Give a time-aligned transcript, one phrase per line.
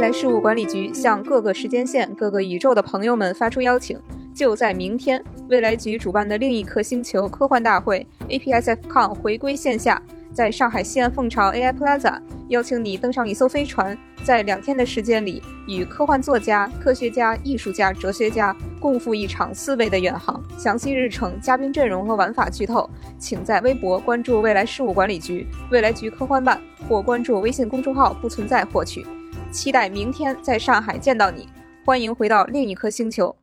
[0.00, 4.00] 未来事务管理局向各个时间线、各个宇宙的朋友们发出邀请，
[4.34, 10.00] 就在明天，未来局主办的另一颗星球科幻大会 APSFCon 回归线下。
[10.32, 12.18] 在上海西岸凤巢 AI Plaza，
[12.48, 13.94] 邀请你登上一艘飞船，
[14.24, 20.42] 在两天的时间里，与科幻作家、科学家、艺术家、哲学家共赴一场思维的远航。
[20.56, 29.04] 详细日程、嘉宾阵容和玩法剧透，请在微博关注未来事务管理局、未来局科幻办，或关注微信公众号“不存在”获取。
[29.50, 31.48] 期待明天在上海见到你，
[31.84, 33.34] 欢迎回到另一颗星球。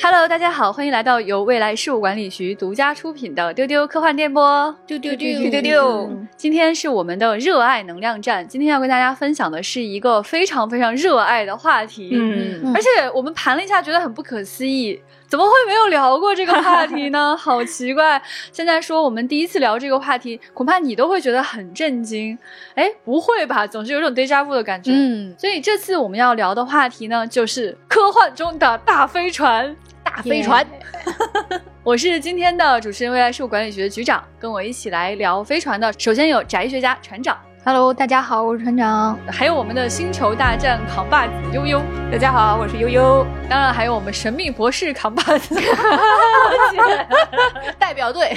[0.00, 4.74] Hello，大家好，欢迎来到由未来事务管理局独家出品的丢丢科幻电波。
[4.86, 12.10] 丢丢丢丢丢丢，今天是我们的热爱能量站，今天要跟大家分享的是一个非常非常热爱的话题。
[12.12, 15.00] 嗯，而且我们盘了一下，觉得很不可思议，
[15.32, 17.34] 怎么会没有聊过这个话题呢？
[17.40, 18.22] 好奇怪！
[18.52, 22.38] 现在说我们第一次聊这个话题，恐怕你都会觉得很震惊。
[22.74, 23.66] 哎，不会吧？
[23.66, 24.90] 总是有种 deja vu 的感觉。
[24.94, 29.74] 嗯，所以这次我们要聊的话题呢，就是科幻中的大飞船。
[30.04, 30.66] 大飞船，
[31.82, 45.54] 我是今天的主持人，未来事务管理局的局长，跟我一起来聊飞船的，首先有宅学家船长，Hello，大家好，我是船长，还有我们的星球大战扛把子悠悠，大家好，我是悠悠，当然还有我们神秘博士扛把子，
[47.78, 48.36] 代表队。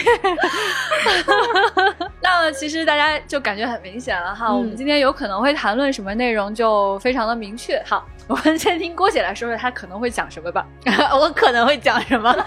[2.21, 7.81] 那其实大家就感觉很明显了哈，我们今天有可能会谈论什么内容，就非常的明确。
[7.85, 8.05] 好。
[8.27, 10.65] 我们先听郭姐来说说，她可能会讲什么吧。
[11.13, 12.33] 我可能会讲什么？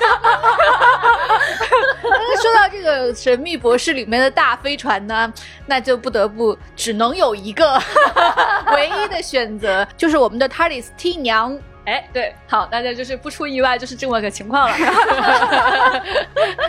[2.43, 5.33] 说到这个《神秘博士》里面的大飞船呢，
[5.67, 7.81] 那就不得不只能有一个
[8.73, 11.59] 唯一的选择，就是我们的 TARDIS T 娘。
[11.85, 14.77] 哎，对，好，大家就是不出意外，就是这么个情况了，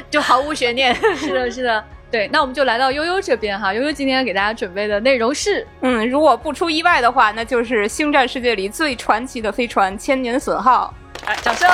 [0.09, 0.95] 就毫无悬念。
[1.15, 1.83] 是的，是的。
[2.11, 3.73] 对，那我们就来到悠悠这边哈。
[3.73, 10.93] 悠悠今天给大家准备的内容是，嗯，如果不出意外的话，那就是星战世界里最传奇的飞船——千年隼号。
[11.25, 11.69] 哎，掌声！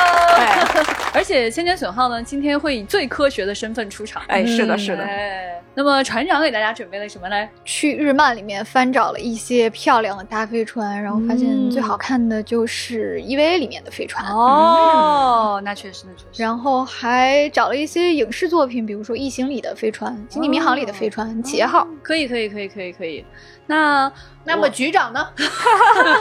[1.13, 4.21] 而且千千损耗呢，今天会以最科学的身份出场。
[4.27, 5.03] 哎，是的，是的。
[5.03, 7.47] 哎，那么船长给大家准备了什么呢？
[7.63, 14.25] 去日漫里面翻找了一些漂亮的大飞船，然后发现最好看的就是 EVA 里面的飞船。
[14.29, 16.43] 哦，那确实，那确实。
[16.43, 21.87] 然后还找了一些影视作品，比如说《异形》里的飞船，《星际迷航》里的飞船，企业号。
[22.03, 23.25] 可以，可以，可以，可以，可以。
[23.67, 24.11] 那
[24.43, 25.27] 那么局长呢？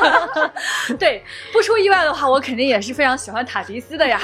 [0.99, 1.23] 对，
[1.53, 4.21] 不出意外的话，我肯定也是非常喜欢塔迪斯的呀。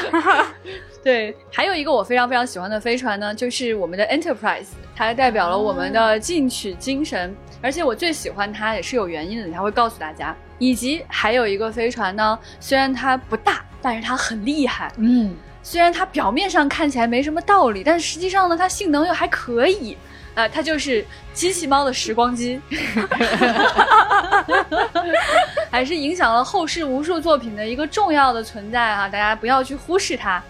[1.04, 10.36] 对，还有一个我非常非常喜欢的飞船呢，就是我们的 Enterprise，它代表了我们的进取精神，而且我最喜欢它也是有原因的，等下会告诉大家。
[10.58, 14.92] 以及还有一个飞船呢，虽然它不大，但是它很厉害。
[14.98, 19.96] 嗯，虽然它表面上看起来没什么道理，但实际上呢，它性能又还可以。
[20.40, 22.58] 啊，它就是机器猫的时光机，
[25.70, 29.06] 还是影响了后世无数作品的一个重要的存在啊！
[29.06, 30.42] 大家不要去忽视它。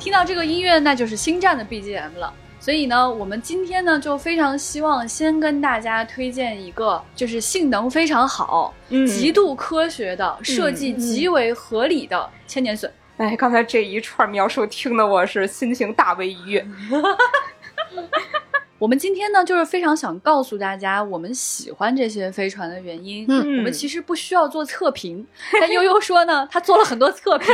[0.00, 2.32] 听到这个音乐，那就是《星战》的 BGM 了。
[2.68, 12.90] 所以呢，我们今天呢就非常希望先跟大家推荐一个，就是性能非常好、嗯极度科学的设计极为合理的千年隼。
[13.16, 16.66] 哎，刚才这一串描述听得我是心情大为愉悦。
[18.78, 23.26] 我们今天呢，就是非常想告诉大家，我们喜欢这些飞船的原因。
[23.28, 25.26] 嗯，我们其实不需要做测评。
[25.60, 27.52] 但悠悠说呢，他做了很多测评，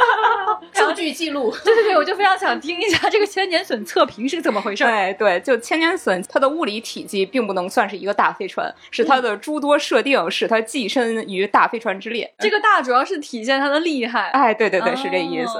[0.72, 1.54] 数据记录。
[1.62, 4.82] 对对对，我就非常想听一下这个千年隼测评是怎么回事。
[4.82, 12.32] 对对，就千年隼，它的物理体积并不能算是一个大飞船，是它的诸多设定使它跻身于大飞船之列。
[12.38, 14.30] 这个大主要是体现它的厉害。
[14.30, 15.52] 哎，对对对，是这意思。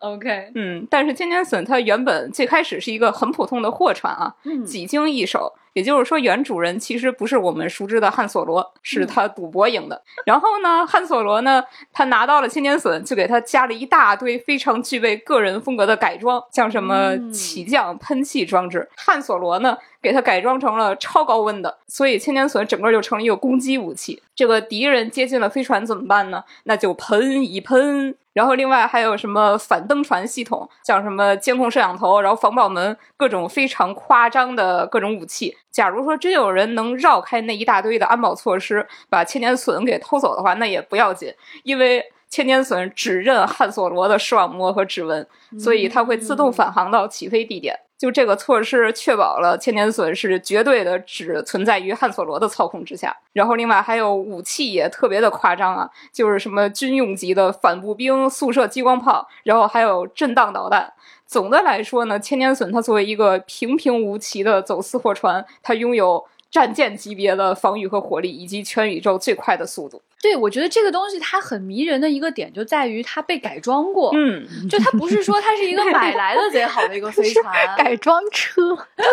[0.00, 4.34] OK，嗯，但是千年隼它原本最开始是一个很普通的货船啊，
[4.66, 5.54] 几经易手。
[5.72, 10.02] 也就是说，原主人其实不是我们熟知的汉索罗，是他赌博赢的。
[10.26, 18.88] 然后呢，汉索罗呢，他拿到了千年隼，就给他加了一大堆非常具备个人风格的改装，像什么起降喷气装置。
[18.96, 24.20] 汉索罗呢，给他改装成了超高温的，所以千年隼整个就成了一个攻击武器。
[24.34, 26.42] 这个敌人接近了飞船怎么办呢？
[26.64, 28.16] 那就喷一喷。
[28.32, 35.56] 然后另外还有什么反登船系统，像什么监控摄像头，然后防爆门，各种非常夸张的各种武器。
[35.70, 41.34] 假如说真有人能绕开那一大堆的安保措施，把千年隼给偷走的话，那也不要紧，
[41.64, 45.26] 因为千年隼只认汉索罗的视网膜和指纹，
[45.58, 47.78] 所以它会自动返航到起飞地点。
[48.00, 53.14] 就这个措施确保了千年隼是绝对的只存在于汉索罗的操控之下。
[53.34, 60.90] 然后另外还有武器也特别的夸张啊，就是什么军用级的反步兵、速射激光炮，然后还有震荡导弹。
[61.26, 66.24] 总的来说呢，千年隼它作为一个平平无奇的走私货船，它拥有。
[66.50, 70.02] 战舰级别的防御和火力，以及全宇宙最快的速度。
[70.22, 74.10] 对，我觉得这个东西它很迷人的一个点就在于它被改装过。
[74.14, 78.76] 嗯， 就它不是说它是一个买来的贼好的一个 飞船，改装车。
[78.96, 79.06] 对，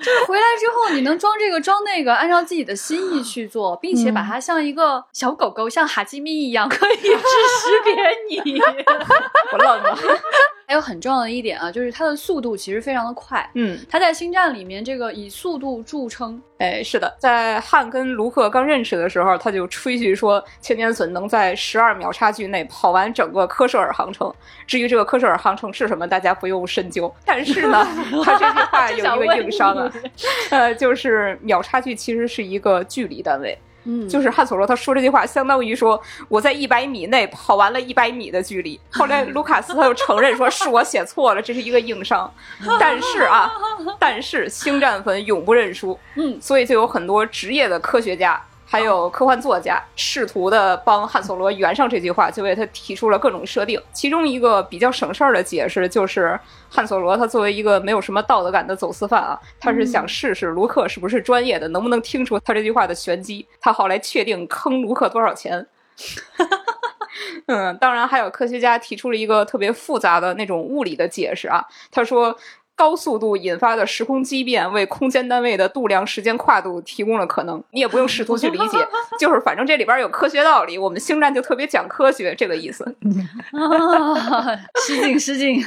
[0.00, 7.94] 就是回来之后你能装这个装那个，按照自己的心意去做，并且把它像一个小狗狗，像哈基米一样，可以 去识别
[8.28, 8.60] 你。
[9.52, 9.98] 我愣了。
[10.70, 13.44] 还有很重要的一点啊，就是它的速度其实非常的快。
[13.54, 16.40] 嗯，它在星战里面这个以速度著称。
[16.58, 24.32] 哎，是的，在汉跟卢克刚认识的时候，他就吹嘘说千年隼能在十二秒差距内跑完整个科舍尔航程。
[24.64, 27.12] 至于这个科舍尔航程是什么，大家不用深究。
[27.24, 27.84] 但是呢，
[28.24, 29.92] 他这句话有一个硬伤啊，
[30.50, 33.58] 呃，就是秒差距其实是一个距离单位。
[33.84, 38.78] 嗯，就是汉索罗他说这句话，相当于说我在一百米内跑完了一百米的距离。
[38.90, 42.32] 后来 卢卡斯他又承认说是我写错了，这是一个硬伤。
[42.78, 43.50] 但是啊，
[43.98, 48.40] 但是星战粉永不认输，嗯，所以就有很多职业的科学家。
[48.72, 53.82] 还有科幻作家试图的帮汉索罗圆上这句话，就为他提出了各种设定。
[53.92, 56.38] 其中一个比较省事儿的解释就是，
[56.68, 65.66] 汉索罗他作为一个没有什么道德感的走私犯啊，他是想试试卢克是不是专业的，能不能听出他这句话的玄机，他好来确定坑卢克多少钱。
[67.46, 72.38] 嗯，当然还有科学家提出了一个特别复杂的那种物理的解释啊，他说。
[72.80, 78.78] 高速度引发的时空畸变为空间单位的度量时间跨度提供了可能，你也不用试图去理解，
[79.20, 80.78] 就是反正这里边有科学道理。
[80.78, 82.82] 我们星战就特别讲科学，这个意思。
[83.52, 85.62] 啊失敬失敬。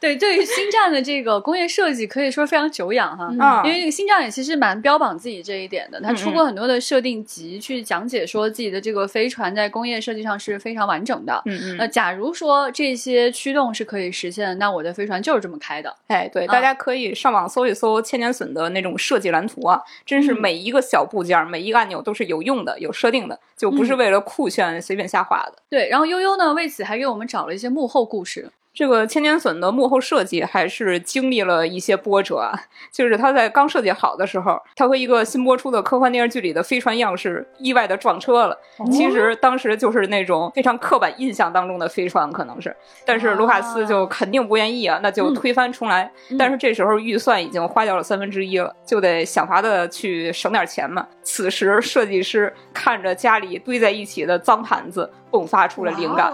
[0.00, 11.40] 对，对于星战的这个工业设计可以说非常久仰哈，因为这个星战也其实蛮标榜自己这一点的，他出过很多的设定集去讲解说自己的这个飞船在工业设计上是非常完整的。
[11.46, 11.76] 嗯嗯。
[11.76, 15.94] 那假如说这些驱动是可以实现的，那我的飞船就是这么开的。
[16.08, 16.44] 哎，对。
[16.56, 25.58] 大家可以上网搜一搜千年隼的那种设计蓝图啊，真是每一个小部件、每一个按钮都是有用的、有设定的，就不是为了酷炫随便瞎画的。
[25.68, 28.50] 对，然后悠悠呢，为此还给我们找了一些幕后故事。
[28.76, 32.52] 这个千年隼的幕后设计还是经历了一些波折啊，
[32.92, 38.58] 就是它在刚设计好的时候，它和一个新播出的科幻电视剧里的飞船样式意外的撞车了。
[38.92, 42.76] 其实当时就是那种非常刻板印象当中的飞船，可能是，
[43.06, 46.12] 但是卢卡斯就肯定不愿意啊，那就推翻重来。
[46.38, 51.06] 但是这时候预算已经花掉了三分之一了，就得想法的去省点钱嘛。
[51.22, 55.10] 此时设计师看着家里堆在一起的脏盘子。
[55.36, 56.32] 迸发出了灵感，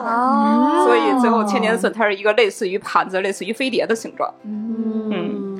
[0.85, 4.33] 所以最后千年隼它是一个类似于盘子、类似于飞碟的形状。
[4.45, 5.52] 嗯，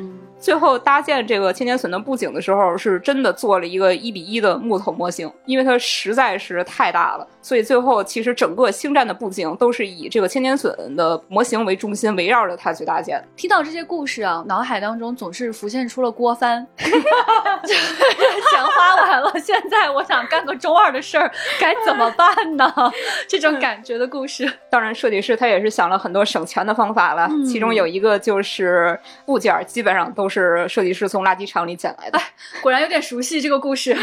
[0.43, 7.25] 最后搭建这个千年隼的布景的时候，是真的做了一个一比一的木头模型，因为它实在是太大了。
[7.41, 13.23] 所以最后，其实整个星战的布景都是以这个千年隼的模型为中心，围绕着它去搭建。
[13.37, 16.89] 听到这些故事啊，脑海当中总是浮现出了郭帆， 钱
[18.77, 21.31] 花完了，现在我想干个中二的事儿，
[21.61, 22.73] 该怎么办呢？
[23.29, 24.53] 这种感觉的故事。
[24.69, 32.19] 当然，设计师他也是想了很多省钱的方法了，其中有一个就是部件基本上都是设计师从垃圾场里捡来的。
[32.63, 33.97] 果然有点熟悉这个故事。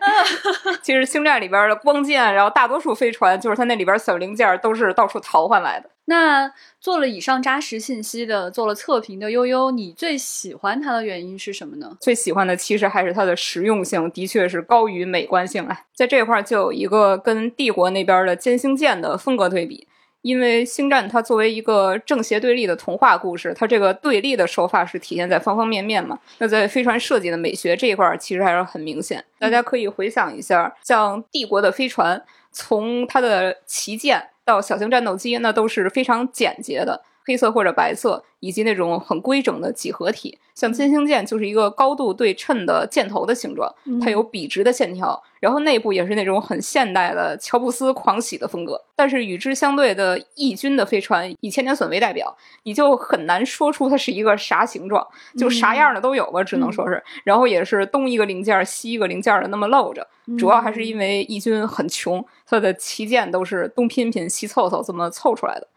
[0.82, 2.60] 其实星战里边的光剑，然后大。
[2.60, 5.88] 大多数飞船就是它那里边小零件都是到处淘换来的。
[6.04, 11.96] 那做了以上扎实信息的，做了测评的悠悠，你最喜欢它的原因是什么呢？
[12.02, 15.80] 最喜欢的其实还是它的实用性，的确是高于美观性啊。
[15.94, 19.88] 在这块就有一个跟帝国那边的歼星舰的风格对比。
[20.22, 26.18] 因为星战它作为一个正邪对立的童话故事，它这个对立的手法是体现在方方面面嘛。
[26.38, 29.24] 那在飞船设计的美学这一块，其实还是很明显。
[29.38, 32.22] 大家可以回想一下，像帝国的飞船。
[32.52, 37.00] 从它的旗舰到小型战斗机，那都是非常简洁的，
[37.30, 40.36] 黑色或者白色，以及那种很规整的几何体。
[40.52, 43.72] 像歼星舰就是一个高度对称的箭头的形状，
[44.02, 48.82] 它有笔直的线条，然后内部也是那种很现代的乔布斯狂喜的风格。
[48.96, 55.06] 但是与之相对的义军的飞船，以千年隼为代表，你就很难说出它是一个啥形状，
[55.38, 57.00] 就啥样的都有吧，只能说是。
[57.22, 60.06] 然后也是东一个零件西一个零件的那么露着，
[60.36, 65.68] 主要还是因为义军很穷，它的旗舰都是东拼拼西凑凑这么凑出来的。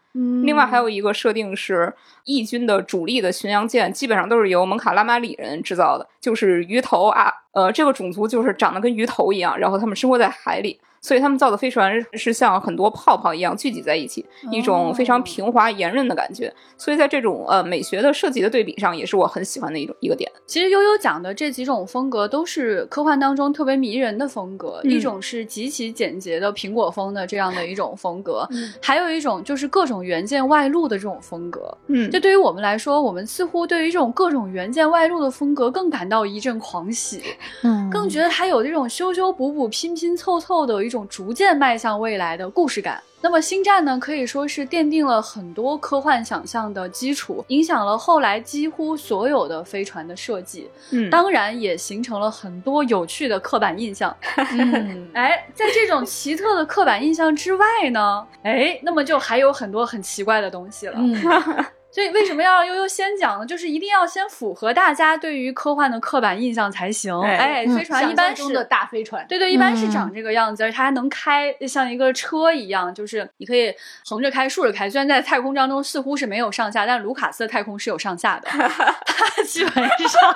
[0.44, 1.92] 另外还有一个设定是，
[2.24, 10.80] 义军的主力的巡洋舰基本上都是由蒙卡拉马里人制造的，就是鱼头啊呃，这个种族就是长得跟鱼头一样，然后他们生活在海里。
[11.04, 16.50] 所以他们造的飞船是像很多泡泡一样聚集在一起，一种非常平滑圆润的感觉。
[16.78, 20.30] 所以在这种呃美学的设计的对比上，也是我很喜欢的一种一个点。
[20.46, 28.48] 其实悠悠讲的这几种风格都是科幻当中特别迷人的风格，一种是极其简洁的苹果风的这样的一种风格，
[28.80, 31.76] 还有一种就是各种元件外露的这种风格。
[31.88, 37.22] 嗯，这对于我们来说，我们似乎对于这种各种元件外露的风格更感到一阵狂喜，
[37.62, 41.04] 嗯，更觉得它有这种修修补补、拼拼凑凑的一种。
[41.04, 43.02] 种逐渐迈向未来的故事感。
[43.20, 50.70] 那么，星战呢，可以说是奠定了很多科幻想象的基础，影响了后来几乎所有的飞船的设计。
[50.92, 54.16] 嗯，当然也形成了很多有趣的刻板印象。
[54.52, 60.94] 嗯，哎，在这种奇特的刻板印象之外呢，哎，那么就还有很多很奇怪的东西了。
[60.96, 61.64] 嗯。
[61.94, 63.46] 所以为什么要让悠悠先讲呢？
[63.46, 67.16] 就是一定要先符合大家对于科幻的刻板印象才行。
[67.20, 73.72] 哎，飞船一般是的大飞船，对对，一般是长这个样子，而且它还能开，像一个车一样，就是你可以
[74.06, 74.90] 横着开、竖着开。
[74.90, 78.48] 虽然在太空当中似乎是没有上下，但卢卡斯的太空是有上下的。
[79.06, 80.34] 它基本上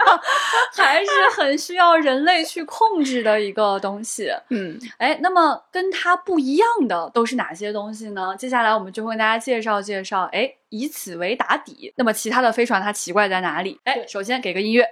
[0.77, 4.31] 还是很需要人类去控制的一个东西。
[4.51, 8.37] 嗯，哎，那么跟它不一样的都是哪些东西呢？
[8.39, 10.31] 接下来我们就会跟大家介绍介绍。
[10.31, 10.55] 哎。
[10.71, 13.81] 以此为打底，那么其他的飞船它奇怪在哪里？
[13.85, 14.87] 哎，首先给个音乐。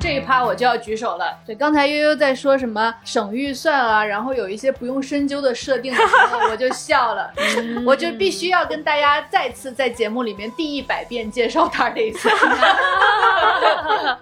[0.00, 1.38] 这一趴我就要举手了。
[1.46, 7.30] 对，刚才悠悠在说什么省预算啊，然后有一些不用深究的设定的时候，我就笑了。
[7.86, 12.16] 我就必须要跟大家再次在节目里面第一百遍介绍 TARDIS。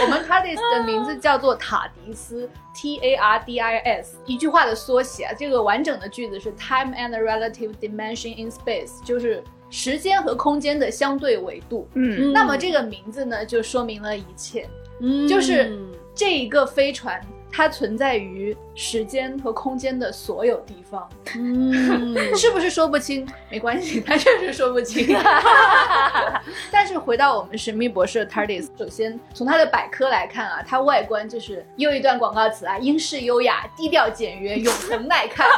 [0.00, 5.28] 我们 TARDIS 的名字叫做塔迪斯，T A R D I S，一句话的缩写。
[5.38, 11.86] 这个完整的句子是 Time and relative dimension in space，就是时间和空间的相对维度。
[11.94, 14.66] 嗯，那么这个名字呢，就说明了一切。
[15.00, 15.78] 嗯，就是
[16.14, 21.08] 这一个飞船，它存在于时间和空间的所有地方。
[21.36, 23.26] 嗯， 是不是说不清？
[23.50, 25.16] 没关系， 它确实说不清。
[26.70, 35.48] 但是回到我们神秘博士的 TARDIS，首先从它的百科来看啊，它外观就是又一段广告词啊，英式优雅、低调简约、永恒耐看。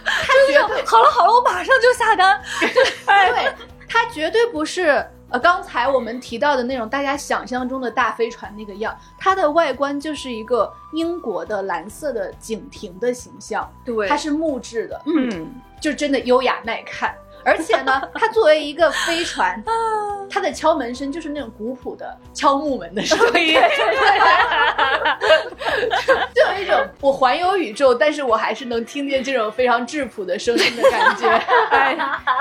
[0.00, 2.40] 它绝对好了好了，我马上就下单。
[2.60, 3.52] 对，
[3.88, 5.04] 它绝对不是。
[5.30, 17.14] 呃，刚才我们提到的那种大家想象中的大飞船那个样，它的外观就是一个英国的蓝色的警亭的形象，对，它是木质的，嗯，就真的优雅耐看。
[17.44, 19.62] 而且呢， 它作为一个飞船，
[20.30, 23.58] 它的敲门声就是那种古朴的敲木门的声音，
[26.34, 31.28] 就有一种我环游宇宙，但是我还是能听见这种非常质朴的声音的感觉。
[31.70, 31.96] 哎，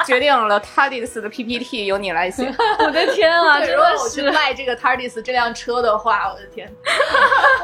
[0.06, 2.54] 决定了，TARDIS 的 PPT 由你来写。
[2.80, 3.60] 我的天啊！
[3.60, 6.70] 如果我去卖这个 TARDIS 这辆车的话，我的天，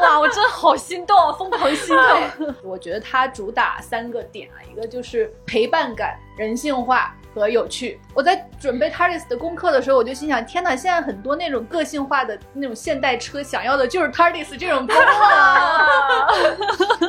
[0.01, 2.55] 哇，我真的好心动，疯狂心动。
[2.63, 7.15] 我觉得它主打三个点啊，一个就是陪伴感、人性化。
[7.33, 7.99] 和有趣。
[8.13, 10.75] 我在准备 TARDIS 的功课的时候，我就心想：天哪！
[10.75, 15.05] 现在很多那种个性化的那种现代车，想要的就是 TARDIS 这种功能。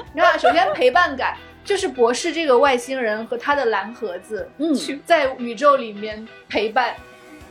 [0.14, 6.94] 你看，首先陪伴感，就是博士这个外星人和他的蓝盒子，嗯，在宇宙里面陪伴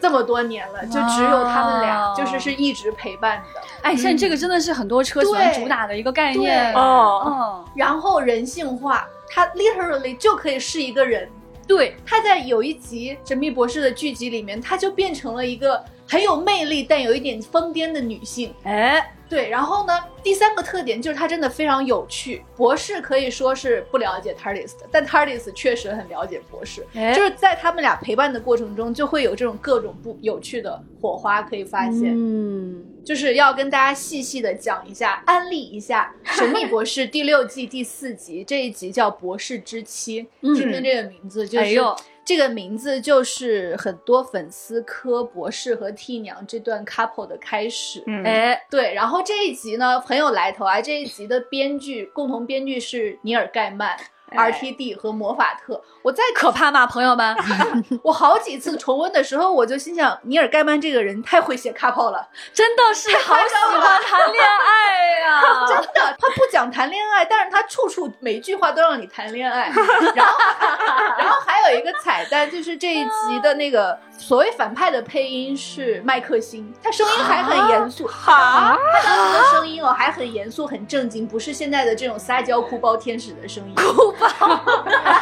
[0.01, 3.44] 这么多年了，就只有他们俩，就是是一直陪伴的。
[3.84, 7.24] 哎，现在这个真的是很多车喜欢主打的一个概念哦。
[7.27, 11.30] 嗯，然后人性化，它 literally 就可以是一个人。
[11.75, 18.53] 对，他在有一集《神秘博士》的剧集里面，他就变成了一个很有魅力但有一点疯癫的女性。
[18.62, 19.03] 哎，
[19.34, 22.44] 对，然后呢，第三个特点就是他真的非常有趣。
[22.56, 26.86] 博士可以说是不了解 TARDIS 的，但 TARDIS 确实很了解博士。
[27.16, 32.13] 就是在他们俩陪伴的过程中，就会有这种各种不有趣的火花可以发现。
[32.16, 32.86] 嗯。
[33.04, 40.22] 就是要跟大家细细的讲一下，安利一下《神秘博士》 第六季第四集，这一集叫《博士之妻》，
[40.56, 41.82] 听听这个名字，就是
[42.25, 48.03] 这个名字就是很多粉丝磕博士和替娘这段 couple 的开始。
[48.24, 53.98] 哎，对，然后这一集呢很有来头啊，这一集的编剧共同编剧是尼尔盖曼。
[54.36, 57.36] R.T.D 和魔法特，我再可怕吗，朋友们？
[58.03, 65.41] 我好几次重温的时候，我就心想，尼尔盖曼这个人太会写卡炮了，真的是好喜欢谈恋爱呀！
[65.65, 69.72] 真的，他不讲谈恋爱，但是他处处每句话都让你谈恋爱。
[70.13, 70.38] 然后，
[71.17, 83.74] 然后还有一个彩蛋，就是这一集的那个所谓反派的配音是麦克星，他声音还很严肃，哈，他当时的声音哦还很严肃很正经，不是现在的这种撒娇哭包天使的声音。
[83.75, 84.60] 哭包。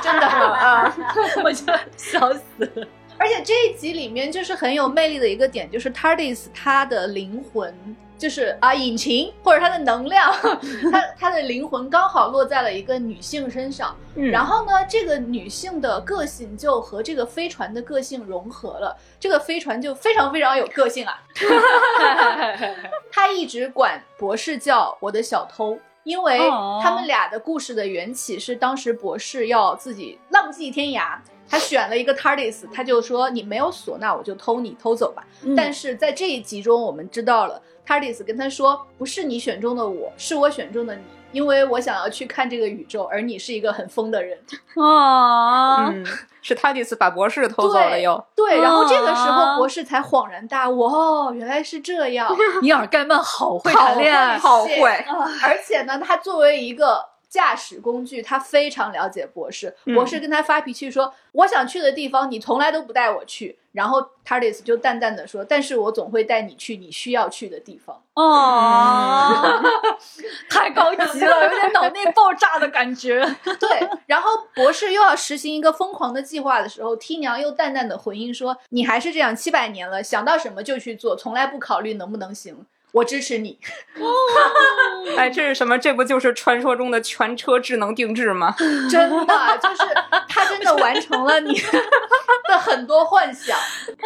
[0.01, 0.27] 真的
[0.73, 0.97] 啊，
[1.43, 1.65] 我就
[1.97, 2.87] 笑死了。
[3.17, 7.73] 而且这一集里面就是很有魅力的一个点，就是 TARDIS 它的灵魂。
[8.17, 10.31] 就是啊，引擎或者它的能量，
[10.93, 21.19] 它它的灵魂刚好落在了一个女性身上，然后呢，这个女性的个性就和这个飞船的个性融合了，这个飞船就非常非常有个性啊。
[23.11, 26.39] 他一直管博士叫我的小偷，因为
[26.81, 31.17] 他们俩的故事的缘起是当时博士要自己浪迹天涯。
[31.49, 35.27] 他选了一个 TARDIS，他就说你没有锁，那我就偷你偷走吧。
[35.53, 44.37] 但是在这一集中，我们知道了 TARDIS 跟他说，不是你选中的我，是我选中的你，因为我想要去看这个宇宙，而你是一个很疯的人。
[44.75, 45.93] 啊，
[46.41, 48.23] 是 TARDIS 把博士偷走了又。
[48.35, 52.35] 对，然后这个时候博士才恍然大悟，哦，原来是这样。
[52.61, 55.05] 尼尔盖曼好会谈恋爱，好会，
[55.43, 57.11] 而且呢，他作为一个。
[57.31, 59.73] 驾驶工具，他非常了解博士。
[59.95, 69.61] 博士跟他发脾气说：“我想去的地方，你从来都不带我去。”然后 TARDIS 就淡淡的说：“但是我总会带你去你需要去的地方。”哦，
[70.49, 73.19] 太高级了， 有点脑内爆炸的感觉。
[73.59, 83.57] 对，然后博士又要实行一个疯狂的计划的时候，T 娘又淡淡的回应说：“你还是这样，七百年了，想到什么就去做，从来不考虑能不能行。”我支持你，
[85.17, 85.77] 哎，这是什么？
[85.79, 88.53] 这不就是传说中的全车智能定制吗？
[88.91, 89.83] 真的，就是
[90.27, 91.53] 他真的完成了你
[92.47, 93.57] 的很多幻想。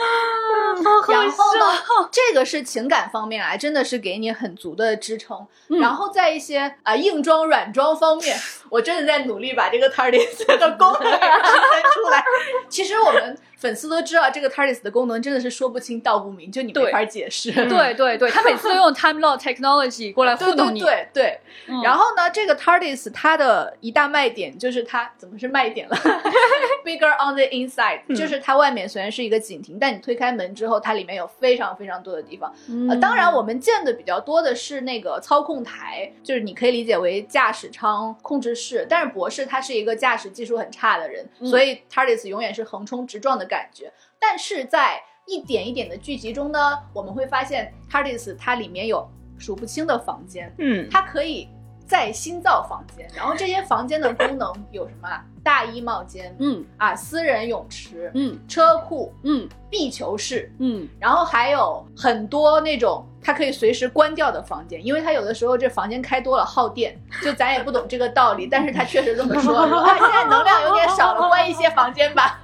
[1.10, 1.66] 然后呢，
[2.12, 5.46] 这个是情感方面啊，真的是给你很足的支撑。
[5.82, 8.38] 然后在一些啊硬装软装方面，
[8.70, 12.24] 我真的在努力把这个 TARDIS 的功能给支出来。
[12.70, 13.36] 其实我们。
[13.58, 17.52] 粉丝都知道这个 TARDIS 的功能真的是说不清道不明，就你没法解释。
[17.52, 20.80] 对对对，他每次都用 Time Lord Technology 过来糊弄你。
[20.80, 21.82] 对对对。
[21.84, 25.96] 然后呢，这个 TARDIS 它的一大卖点就是它怎么是卖点了？
[26.86, 32.54] Bigger on the inside，就是它外面虽然是一个警亭，但你推开门之后，它里面有非常非常多的地方。
[32.90, 38.86] 呃，当然我们见的比较多的是那个操控台，就是你可以理解为驾驶舱控制室。
[38.88, 43.92] 但是博士他是一个驾驶技术很差的人，所以 TARDIS 永远是横冲直撞的感觉。
[44.20, 46.60] 但是在一点一点的剧集中呢，
[46.94, 51.50] 我们会发现 TARDIS 它里面有数不清的房间，嗯，它可以。
[51.86, 55.10] 在新造房间，然后这些房间的功能有什么？
[55.44, 72.40] 大衣帽间，嗯啊，私人泳池，嗯，车库，嗯，壁球室，嗯，然后还有很多那种它可以随时关掉的房间，因为它有的时候这房间开多了耗电，就咱也不懂这个道理，但是他确实这么说，说啊 现在能量有点少了，关一些房间吧。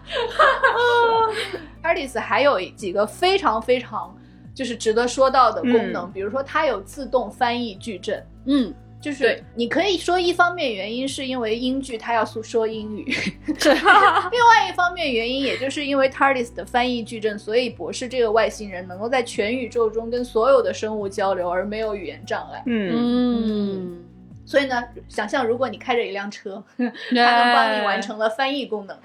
[1.81, 4.15] Artis 还有几个非常非常
[4.53, 8.71] 就是值得说到的功能，比如说它有自动翻译矩阵，嗯。
[9.01, 22.61] 就是你可以说一方面原因是因为英剧它要诉说英语，是 另外一方面原因也就是因为 TARDIS 的翻译矩阵，所以博士这个外星人能够在全宇宙中跟所有的生物交流而没有语言障碍。
[22.67, 24.03] 嗯，
[24.45, 28.95] 所以呢，想象如果你开着一辆车， 它能帮你完成了翻译功能。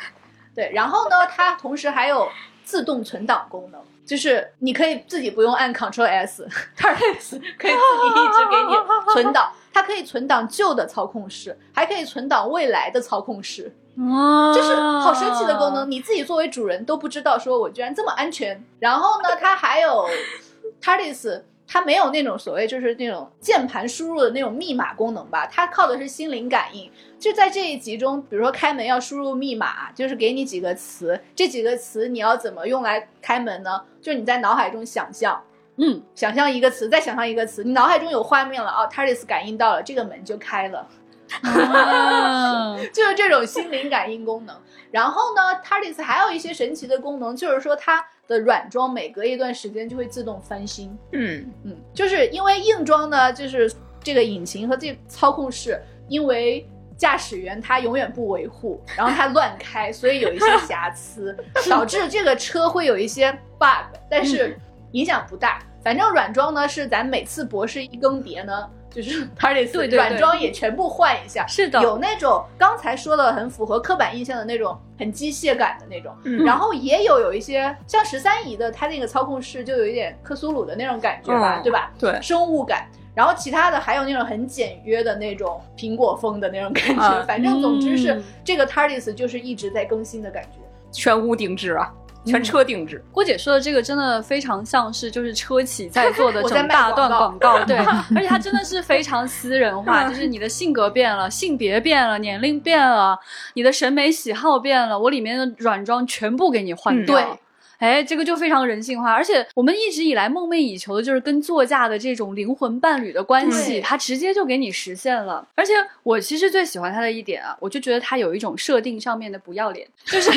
[0.54, 2.28] 对，然后呢，它同时还有
[2.64, 3.80] 自动存档功能。
[4.06, 18.64] 就是你可以自己不用按 Ctrl S，TARDIS 可以自己一直给你存档，它可以存档旧的操控室，还可以存档未来的操控室，哇就是好神奇的功能，你自己作为主人都不知道，说我居然这么安全。
[18.78, 20.08] 然后呢，它还有
[20.82, 21.42] TARDIS。
[21.68, 26.88] 它没有那种所谓就是那种键盘输入的那种密码功能吧，它靠的是心灵感应。
[27.18, 33.82] 就在这一集中，比如说开门要输入密码，就是给你几个词，这几个词你要怎么用来开门呢？
[34.00, 35.42] 就是你在脑海中想象，
[35.76, 40.86] 嗯，想象一个词，再想象一个词，你脑海中有画面了哦 t a r d i s 感应到了，这个门就开了，
[42.92, 44.56] 就是这种心灵感应功能。
[44.90, 48.04] 然后呢 t a r d i s 还有一些神奇的功能，就是说它。
[48.28, 61.36] 的软装每隔一段时间就会自动翻新，嗯嗯，就是因为硬装呢，就是这个引擎和这操控室，因为驾驶员他永远不维护，然后他乱开，所以有一些瑕疵，
[61.70, 64.58] 导致这个车会有一些 bug，但是
[64.96, 65.59] 影响不大。
[65.82, 68.68] 反正软装呢是咱每次博士一更迭呢。
[68.88, 81.92] 就是 TARDIS 软装也全部换一下，是的，有那种刚才说的很符合刻板印象的那种很机械感的那种，然后也有有一些像十三姨的，它那个操控室就有一点克苏鲁的那种感觉吧，对吧？
[81.98, 82.88] 对，生物感。
[83.14, 90.59] 然后其他的还有那种很简约的那种苹果风的那种感觉，反正总之是这个 TARDIS 就是一直在更新的感觉，
[90.90, 91.92] 全屋定制啊。
[92.26, 97.76] 全车定制，郭姐说的这个真的非常像是就是车企在 做的整大段广告，对，
[98.14, 103.18] 而且它真的是非常私人化， 就是你的性格变了，性别变了，年龄变了，
[103.54, 107.38] 你的审美喜好变了，我里面的软装全部给你换掉。
[107.78, 115.46] 哎，这个就非常人性化，而且我们一直以来梦寐以求的就是跟座驾的这种灵魂伴侣的关系，它直接就给你实现了。
[115.54, 120.30] 而且我其实最喜欢它的一点啊，我就觉得它有一种设定上面的不要脸，就是。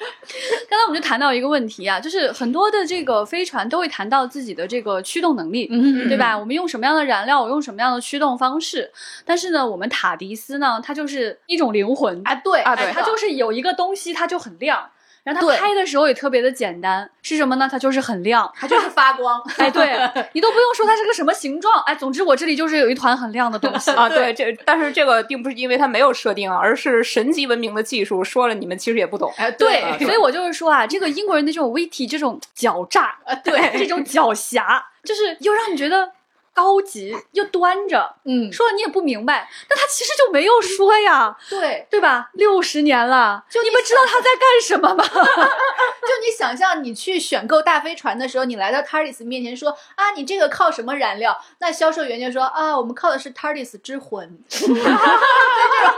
[0.68, 5.66] 刚才我们就谈到一个问题啊，就是很多的这个飞船都会谈到自己的这个驱动能力，
[6.08, 6.36] 对吧？
[6.38, 8.90] 我们用什么样的燃料，我用什么样的驱动方式？
[9.24, 14.90] 但是呢，我们塔迪斯呢，它就是一种灵魂啊，对啊，对，它就是有一个东西，它就很亮。
[15.32, 17.68] 然后它拍的时候也特别的简单，是什么呢？
[17.70, 19.40] 它就是很亮，它就是发光。
[19.58, 19.86] 哎，对
[20.32, 24.08] 你都不用说它是个什么形状，哎，总之我这里就是有一团很亮的东西 啊。
[24.08, 28.22] 对，这但是这个并不是因为它没有设定，而是神级文明的技术。
[28.24, 29.32] 说了你们其实也不懂。
[29.36, 36.10] 哎，对，所以我就是说啊，这个英国人的这种 witty，这种狡诈，对， 这种狡黠，就是又让你觉得。
[36.52, 42.28] 高级又端着，嗯，说了你也不明白，但他其实就没有说呀，对对吧？
[42.34, 45.04] 六十年了，就你们知道他在干什么吗？
[45.08, 51.38] 就你想象，你去选购大飞船的时候，你来到 TARDIS 面前说啊，你这个靠什么燃料？
[51.60, 54.76] 那销售员就说啊，我们靠的是 TARDIS 之魂， 这种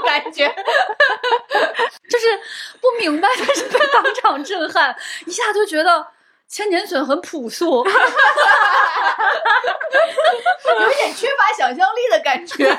[0.05, 0.49] 感觉，
[2.09, 2.41] 就是
[2.81, 4.95] 不明白，但是被当场震撼，
[5.27, 6.07] 一下就觉得。
[6.53, 7.83] 千年隼很朴素，
[10.81, 12.79] 有点缺乏想象力的感觉。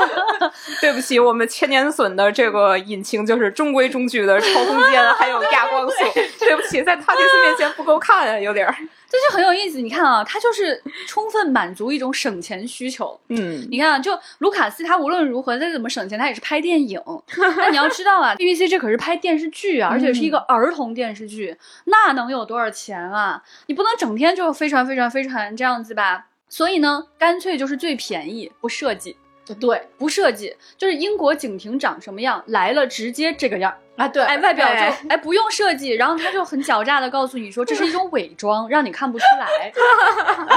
[0.80, 5.96] 对不起，我们千年隼的这个引擎就是中规中矩的超空间，还有亚光速。
[6.38, 8.74] 对不起，在帕蒂斯面前不够看啊，有点儿。
[9.10, 13.18] 这就很有意思，你看啊，它就是充分满足一种省钱需求。
[13.28, 17.02] 嗯，你看，就卢卡斯他无论如何再怎么省钱，他也是拍电影。
[17.36, 23.42] 那你要知道啊， BBC 这可是拍电视剧啊，而且是一个儿童电视剧，那能有多少钱啊？
[23.66, 26.26] 你不能整天就飞船飞船飞船这样子吧？
[26.48, 29.16] 所以呢，干脆就是最便宜，不设计。
[29.58, 33.74] 对，不设计，就是英国警亭长什么样来了，直接这个样。
[34.00, 39.70] 啊，对，哎，外表就哎不用设计，然后他就很狡诈的告诉你说这是一种伪装，让你看不出来。
[39.76, 40.56] 哇，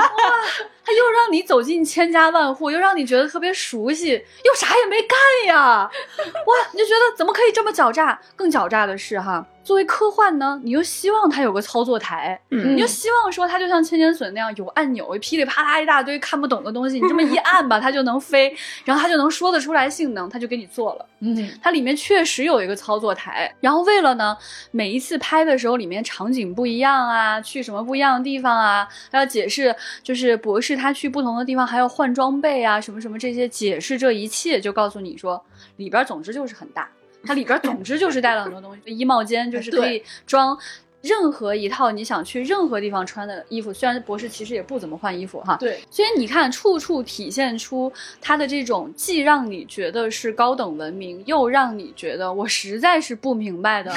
[0.86, 5.90] 他又让你走进千家万户，又让你觉得特别熟悉，又啥也没干呀。
[6.20, 8.18] 哇，你就觉得怎么可以这么狡诈？
[8.38, 9.46] 更狡诈的是哈。
[9.64, 18.54] 作为科幻呢，你又希望它有个操作台，你又希望说它就像千年隼那样有按钮，噼里啪啦一大堆看不懂的东西，你这么一 按吧，它就能飞，
[18.84, 21.06] 然后它就能说得出来性能，它就给你做了。
[21.22, 24.38] 嗯，它里面确实有一个操作台，然后为了呢，
[24.72, 35.44] 每一次拍的时候里面场景不一样啊，去什么不一样的地方啊，还要解释，就是博士他去不同的地方还要换装备啊，什么什么这些解释这一切，就告诉你说
[35.78, 36.90] 里边总之就是很大。
[37.26, 40.58] 它里边总之就是带了很多东西，衣帽间就是可以装。
[41.04, 53.94] 任何一套你想去任何地方穿的衣服，虽然博士其实也不怎么换衣服哈，对，所以你看处处体现出他的这种既让你觉得是高等文明，又让你觉得我实在是不明白的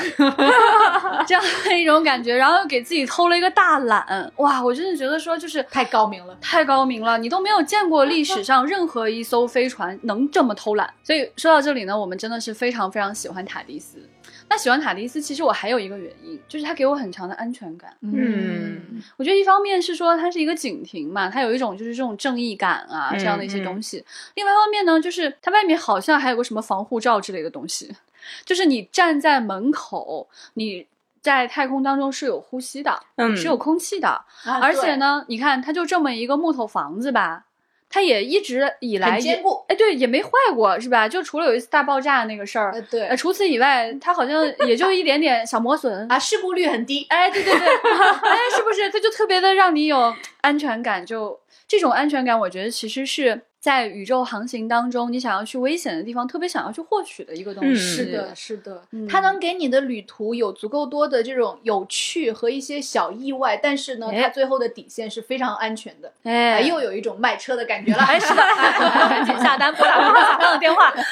[1.29, 13.99] 这样的一种感觉，然后又给自己偷了一个大懒，哇，我真的觉得说就是太高明了，太高明了，你都没有见过历史上任何一艘飞船能这么偷懒，所以说到这里呢，我们真的是非常非常喜欢塔迪斯。
[14.49, 17.95] 那喜欢塔迪斯，其实我还有一个原因，就是它给我很强的安全感。
[18.01, 24.05] 嗯，我觉得一方面是说它是一个警亭嘛，它有一种就是这种正义感啊这样的一些东西。
[24.35, 27.95] 另外一方面呢，就是它外面好像还有个什么防护罩之类的东西，
[28.47, 30.87] 就是你站在门口，你
[31.21, 34.25] 在太空当中是有呼吸的，嗯，是有空气的。
[34.45, 37.47] 而且呢，你看它就这么一个木头房子吧。
[37.89, 41.09] 它也一直以来坚固，哎，对，也没坏过，是吧？
[41.09, 48.91] 就除了有一次大爆炸那个事儿，对，除此以外，它好像也就一点点小磨损 啊，事故率很低，哎，对对对， 哎，是不是？
[48.91, 53.43] 它就特别的让你有安全感，就这种安全感，我觉得其实是。
[53.67, 57.75] 在宇宙航行当中，你想要去危险的地方，特别想要去获取的一个东西。
[57.75, 66.13] 是的，是的，它能给你的旅途有足够多的这种有趣和一些小意外，但是呢，它最后的底线是非常安全的。
[66.23, 67.99] 哎，又有一种卖车的感觉了。
[68.05, 68.37] 哎，是的，
[69.11, 70.95] 赶紧下单，拨打我们下方的电话。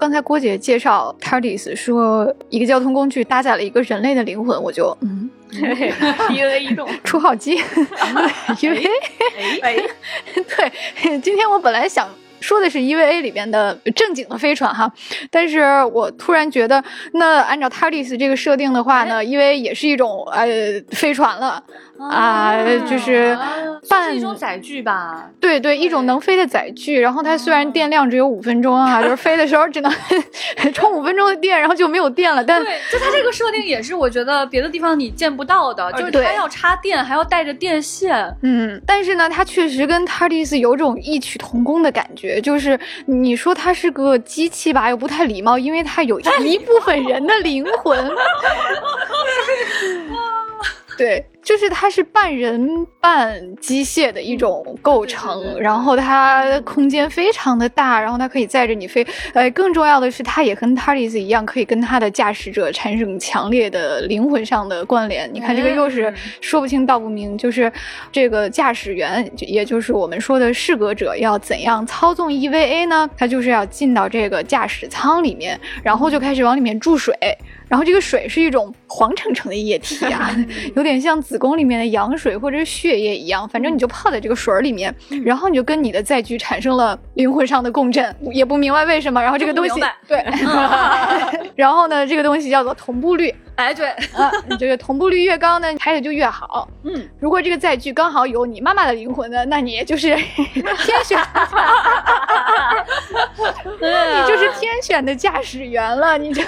[0.00, 5.28] 刚才郭姐介绍 TARDIS 说一个交通工具搭载了一个人类的灵魂，我就嗯。
[6.30, 7.56] EVA 移动 出号机
[8.60, 8.84] 因为
[9.62, 9.76] 哎，
[10.34, 12.08] 对，今天我本来想
[12.40, 14.90] 说的是 EVA 里边的正经的飞船哈，
[15.30, 16.82] 但是我突然觉得，
[17.14, 20.46] 那按照 TARDIS 这个设定的话呢，EVA 也是一种呃
[20.90, 21.62] 飞船了。
[21.98, 22.54] 啊，
[22.88, 23.36] 就是
[23.88, 25.28] 半一种载具吧。
[25.40, 27.00] 对对，一种能飞的载具。
[27.00, 29.92] 然后它虽然电量只有五分钟啊，就是飞的时候只能
[30.72, 32.44] 充五分钟的电，然后就没有电了。
[32.44, 38.36] 但对，就它这个设定也是我觉得别的地方你见不到的，就是它要插电，还要带着电线。
[38.42, 47.98] 嗯，但是呢，它确实跟 TARDIS 有种异曲同工的感觉，就是你说它是个机器吧，又不太礼貌，因为它有一部分人的灵魂。
[50.96, 51.24] 对。
[51.48, 59.02] 就是它是半人半机械的一种构成，然后它空间非常的大，然后它可以载着你飞。
[59.32, 65.26] 呃，更重要的是，它也跟 TARDIS 一样，可以跟它的驾驶者产生强烈的灵魂上的关联。
[65.32, 67.38] 你看，这个又是说不清道不明。
[67.38, 67.72] 就是
[68.12, 73.08] 这个驾驶员，也就是我们说的适格者，要怎样操纵 EVA 呢？
[73.16, 77.14] 他就是要进到这个驾驶舱里面，然后就开始往里面注水，
[77.68, 80.30] 然后这个水是一种黄澄澄的液体啊，
[80.76, 81.38] 有点像子。
[81.38, 84.92] 宫里面的羊水或者是血液一样，反正你就泡在这个水里面，
[85.24, 89.22] 然后你就跟你的载具产生了灵魂上的共振，也不明白为什么。
[89.22, 90.24] 然后这个东西，对，
[91.54, 93.32] 然后呢，这个东西叫做同步率。
[93.58, 96.68] 哎，对，啊，这个同步率越高呢， 拍的就越好。
[96.84, 100.14] 嗯，如果这个载具刚好有你妈妈的灵魂呢，那你就是
[100.54, 101.18] 天选，
[103.82, 106.40] 你就是天选的驾驶员了，你就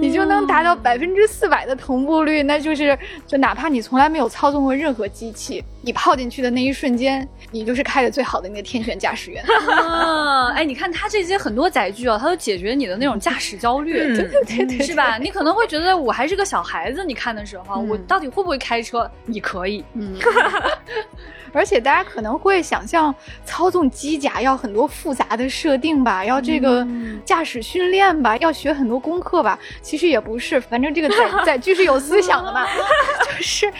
[0.00, 5.62] 你就能达到百分之四百的同步率，那就是就哪怕你从来没有操纵过任何机器。
[5.84, 9.44] 你泡进去的那一瞬间，你就是开的最好的那个天选驾驶员。
[9.68, 15.18] 啊，哎，你看他这些很多载具啊，它都解决你的那种驾驶焦虑， 对对对，是吧？
[15.18, 19.10] 你可能会觉得我还是个小孩子，你看的时候，我到底会不会开车？
[19.26, 20.14] 你可以，嗯。
[21.54, 23.14] 而且大家可能会想象
[23.44, 26.86] 操纵机甲要很多复杂的设定吧，要这个
[27.26, 29.58] 驾驶训练吧，要学很多功课吧。
[29.82, 32.64] 其实也不是，反正这个载载具是有思想的嘛，
[33.26, 33.70] 就是。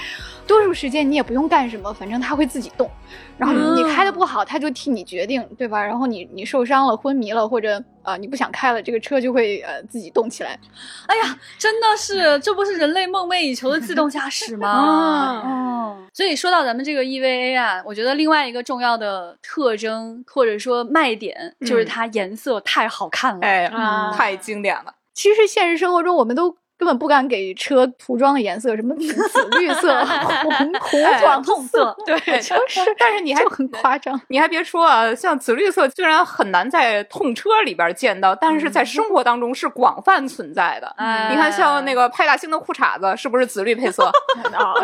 [0.53, 2.91] 多数时间你也不用干什么，反正它会自己动，
[3.38, 5.83] 然后你开的不好，它就替你决定，对吧？
[5.83, 10.59] 然后你你受伤了、昏迷了，或者呃你不想开了，这个车就会呃自己动起来。
[11.07, 15.41] 哎呀，真的是，这不是人类梦寐以求的自动驾驶吗？
[15.43, 23.71] 哦，所以说到咱们这个 EVA 啊，我觉得另外一个重要的特征或者说卖点就是它颜色太好看了，哎，
[24.15, 24.95] 太经典了。
[25.15, 26.57] 其实现实生活中我们都。
[26.83, 32.81] 根本不敢给车涂装的颜色，什么紫绿色、 红红黄色，对，就是。
[32.99, 40.92] 但是你还很夸张，你还别说啊，像紫绿色虽然很难在痛车里边见到，但是在生活当中是广泛存在的。
[41.31, 44.11] 你看，像那个派大星的裤衩子是不是紫绿配色？
[44.53, 44.75] 啊，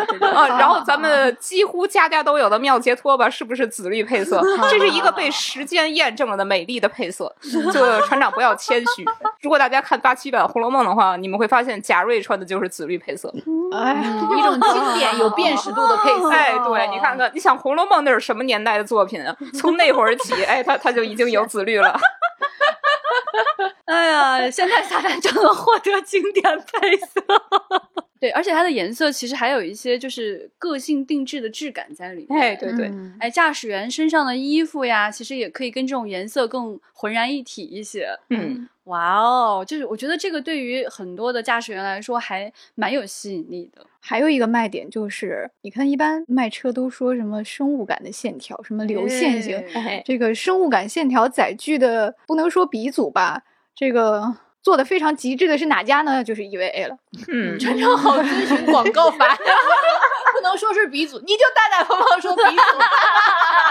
[0.57, 4.41] 然后咱们几乎家家都有的妙洁拖把是不是紫绿配色？
[4.71, 7.35] 这是一个被时间验证了的美丽的配色。
[7.73, 9.05] 就船长不要谦虚，
[9.41, 11.83] 如果大家看八七版《红楼梦》的话，你们会发现。
[11.89, 13.33] 贾瑞穿的就是紫绿配色，
[13.73, 16.29] 哎，一种经典有辨识度的配色。
[16.29, 19.35] 哎，对你看看，你想《红楼梦》那是什么年代的作品啊？
[19.55, 21.99] 从那会儿起，哎，它它就已经有紫绿了。
[23.87, 27.23] 哎呀，现在撒旦就能获得经典配色。
[28.21, 32.39] 对，而且它的颜色其实还有一些就是个性定制的质感在里面。
[32.39, 38.09] 哎，对对，哎，驾驶员身上的衣服呀，其实也可以跟这种颜色更浑然一体一些。
[38.29, 38.69] 嗯。
[38.89, 43.85] 哇哦，就是我觉得这个对于很多的驾驶员来说还蛮有吸引力的。
[44.01, 49.63] 还有一个卖点就是，你看一般卖车都说什么生物感的线条，什么流线型，
[50.05, 53.43] 这个生物感线条载具的不能说鼻祖吧，
[53.75, 54.35] 这个
[54.69, 56.23] 做的非常极致的是哪家呢？
[56.23, 56.97] 就是 EVA 了。
[57.33, 59.35] 嗯， 全程好遵循广告法，
[60.35, 62.51] 不能说是鼻祖，你就大大方方说鼻祖。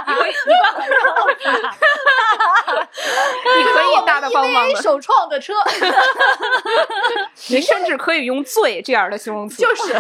[0.08, 0.34] 你可以，
[3.60, 5.54] 你可以大大方方的首创的车，
[7.50, 9.94] 你甚至可以用“最”这样的形容词，就是，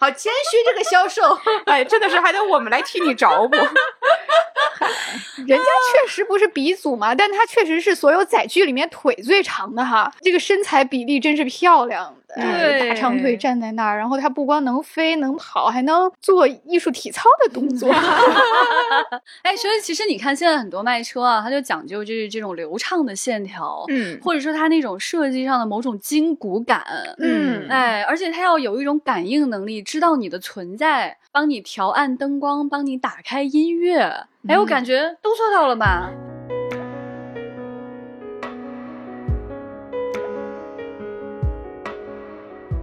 [0.00, 3.56] 好谦虚这个销售，哎，真的是还得我们来替你找补。
[5.46, 12.14] 人家确实不是鼻祖嘛，但他确实是所有载具里面腿最长的哈，这个身材比例真是漂亮。
[12.34, 17.88] 对，大长腿站在那儿，然后他不光能飞能跑，还能做艺术体操的动作。
[19.42, 26.84] 哎，所以其实你看，现在很多卖车啊，它就讲究就是这种流畅的线条，嗯，或者说它那种设计上的某种筋骨感，
[27.18, 34.26] 嗯，哎，而且它要有一种感应能力，知道你的存在，帮你调暗灯光，帮你打开音乐。
[34.48, 36.12] 哎，我感觉都做到了吧。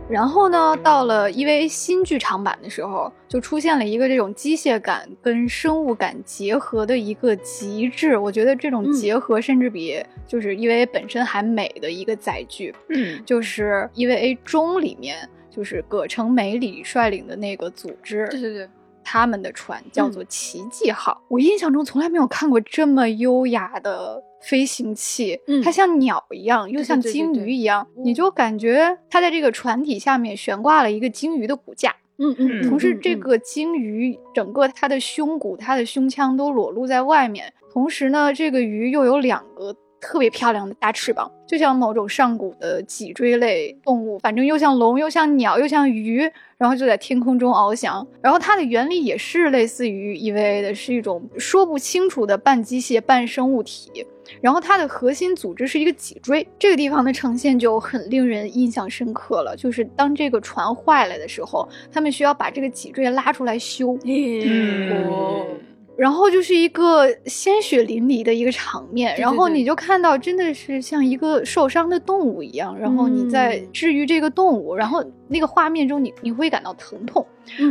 [0.10, 8.17] 然后呢，到了 EVA 新剧场版的时候，就出现了一个这种机械感跟生物感结合的一个极致。
[8.17, 15.17] 我觉得这种结合甚至比就是 EVA 本身还美的一个载具，嗯，就是 EVA 中里面。
[15.56, 18.67] 就是葛城美里率领的那个组织，对对对，
[19.04, 21.22] 他们的船叫做奇迹号。
[21.28, 31.96] 我印象中从来没有看过这么优雅的飞行器，它像鸟一样，又像鲸鱼一样，你就感觉它在这个船体下面悬挂了一个鲸鱼的骨架。
[32.18, 48.06] 嗯嗯，同时这个鲸鱼整个它的胸骨、它的胸腔都裸露在外面，同时呢，这个鱼又有两个特别漂亮的大翅膀，就像某种上古的脊椎类动物，反正又像龙，又像鸟，又像鱼，然后就在天空中翱翔。
[48.22, 54.06] 然后它的原理也是类似于 EVA 的，是一种说不清楚的半机械半生物体。
[54.42, 59.56] 然后它的核心组织是一个脊椎，这个地方的呈现就很令人印象深刻了。
[59.56, 63.98] 就是当这个船坏了的时候，他们需要把这个脊椎拉出来修。
[64.04, 65.73] 嗯。
[65.95, 75.03] 然后就是一个鲜血淋漓的一个场面，然后你就看到真的是像一个受伤的动物一样，然后你在治愈这个动物，然后
[75.34, 77.26] 那个画面中你你会感到疼痛，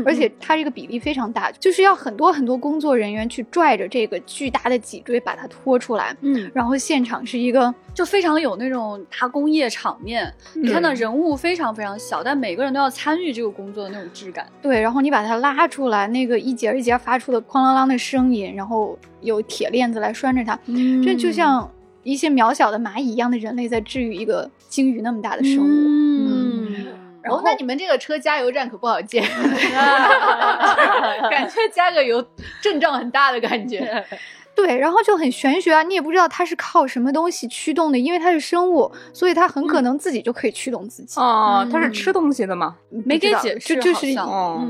[0.04, 18.22] 而且它这个比例非常大，就是要很多很多工作人员去拽着这个巨大的脊椎把它拖出来，嗯，然后现场是一个就非常有那种大工业场面，你看到人物非常非常小，但每个人都要参与这个工作的那种质感，对，然后你把它拉出来，那个一节一节发出的哐啷啷的声。
[18.22, 20.56] 声音，然后有铁链子来拴着它，
[21.02, 21.68] 这就像
[22.04, 25.66] 一些渺小的蚂蚁一样的人类在治愈一个鲸鱼那么大的生物。
[25.66, 26.86] 嗯，
[27.22, 29.22] 然后那你们这个车加油站可不好建，
[31.30, 32.24] 感觉加个油
[32.60, 34.04] 阵仗很大的感觉。
[34.54, 41.18] 对，然后就很玄学啊，你也不知道它是靠什么东西驱动的，因为它是生物，所以它很可能自己就可以驱动自己。
[41.18, 42.76] 哦，它是吃东西的吗？
[43.06, 44.14] 没给解释，就就是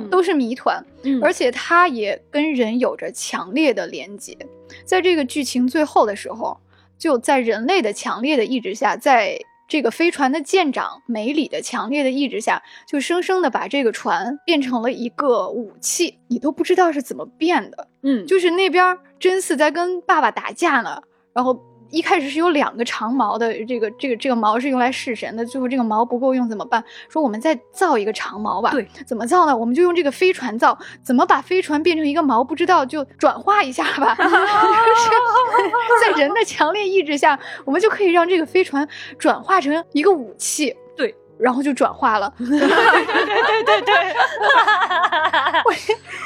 [0.08, 0.80] 都是谜团。
[1.20, 4.36] 而且它也跟人有着强烈的连接，
[4.84, 6.56] 在这个剧情最后的时候，
[6.96, 9.36] 就在人类的强烈的意志下，在。
[9.68, 17.88] 这个飞船的舰长梅里的强烈的意志下，就生生的把这个船变成了一个武器，你都不知道是怎么变的。
[18.02, 21.71] 嗯，就是那边真嗣在跟爸爸打架呢，然后。
[21.92, 25.44] 一开始是有两个长矛的，这个这个这个矛是用来弑神的。
[25.44, 26.82] 最后这个矛不够用怎么办？
[27.08, 28.70] 说我们再造一个长矛吧。
[28.70, 29.56] 对，怎么造呢？
[29.56, 30.76] 我们就用这个飞船造。
[31.02, 32.42] 怎么把飞船变成一个矛？
[32.42, 34.16] 不知道，就转化一下吧。
[36.02, 40.74] 在人的强烈意志下，我们就可以让这个飞船转化成一个武器。
[41.42, 41.44] 对。
[41.44, 42.66] 然后就转化了，对对对
[43.64, 43.94] 对对，
[45.64, 45.74] 我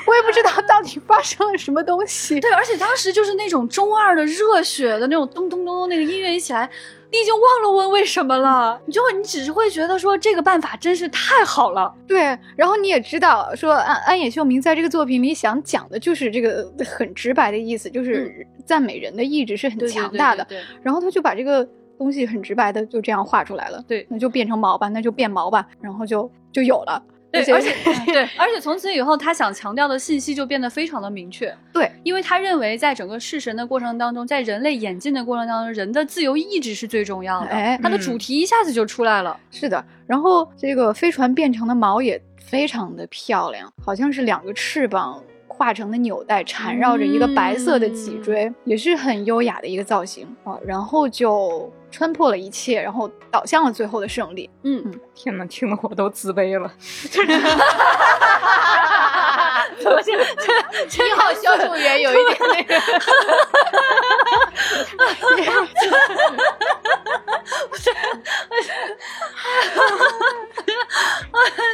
[0.06, 2.38] 我也不知道到底发生了什么东西。
[2.38, 6.68] 对，而且当时就是那种中二的热血的那种咚咚咚咚那个音乐一起来，
[7.10, 11.90] 你已经忘了问为什么了，你就你只是会觉得说这个办法真是太好了。
[12.06, 20.46] 对，然后你也知道说安安野秀明在这个作品里想讲的就是这个很直白的意思，就是赞美人的意志是很强大的。
[20.82, 21.66] 然后他就把这个。
[21.98, 27.72] 东西很直白的就这样画出来了，对，那就变成毛吧，那就变毛吧，然后就就有了，对，而且
[28.06, 45.22] 对，而且从此以后，他想强调的信息就变得非常的明确，对，因为他认为在整个弑神的过程当中，在人类演进的过程当中，人的自由意志是最重要的，哎，他的主题一下子就出来了，是的，然后这个飞船变成的毛也非常的漂亮，好像是两个翅膀。
[45.48, 50.54] 化成的纽带缠绕着一个白色的脊椎，也是很优雅的一个造型啊。
[50.66, 54.50] 然后就穿破了一切，然后导向了最后的胜利。
[54.64, 56.70] 嗯嗯，天哪，听得我都自卑了。
[59.86, 62.74] 一号销售员有一点那个？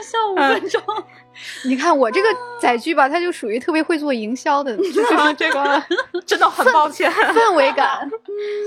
[0.05, 0.83] 笑五分钟。
[1.65, 2.29] 你看我这个
[2.61, 5.83] 载具吧，它就属于特别会做营销的， 就是这个
[6.27, 8.09] 真的很抱歉，氛围感。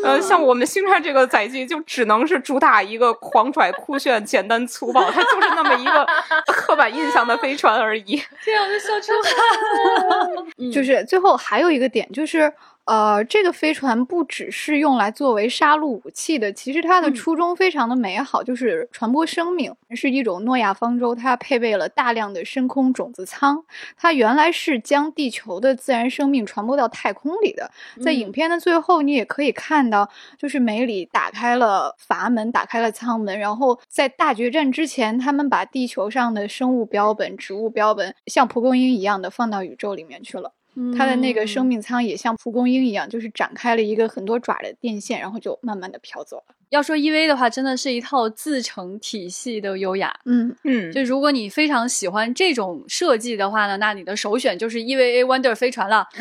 [0.04, 6.06] 呃，像我们星川这个载具，就只能是主打一个狂拽、酷炫、简单粗暴，它就是那么一个
[6.47, 8.21] 刻板印象的飞船而已。
[8.43, 12.51] 这样的笑出来就是最后还有一个点就是。
[12.85, 21.15] 呃，这个飞船不只是用来作为杀戮武器的，其实它的初衷非常的美好，就是传播生命，是一种诺亚方舟。
[21.15, 23.63] 它配备了大量的深空种子舱，
[23.97, 27.71] 它原来是将地球的自然生命传播到太空里的。
[28.03, 40.51] 在影片的最后，你也可以看到，就是梅里打开了阀门，打开了舱门，然后在大决战之前，他们把地球上的生物标本、植物标本，像蒲公英一样的放到宇宙里面去了。
[40.97, 46.55] 它的那个生命舱也像蒲公英一样，就是展开了一个很多爪的电线，然后就慢慢的飘走了。
[46.69, 50.13] 要说 EVA 的话，真的是一套自成体系的优雅。
[50.25, 56.08] 嗯嗯，就如果你非常喜欢这种设计的话呢，那你的首选就是 EVA Wonder 飞船了。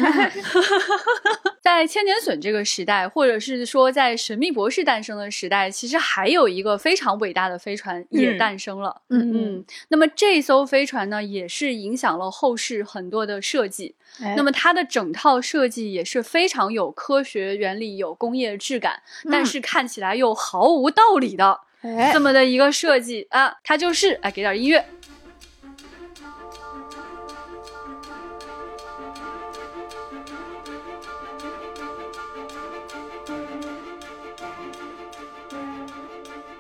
[1.63, 9.01] 在千年隼这个时代，或者是说在神秘博士诞生的时代，其实还有一个非常伟大的飞船也诞生了。
[9.09, 13.95] 嗯嗯，那么这艘飞船呢，也是影响了后世很多的设计。
[14.23, 24.85] 哎那么它的整套设计也是非常有科学原理、有工业质感，但是看起来又毫无道理的哎这么的一个设计啊，它就是哎，给点音乐。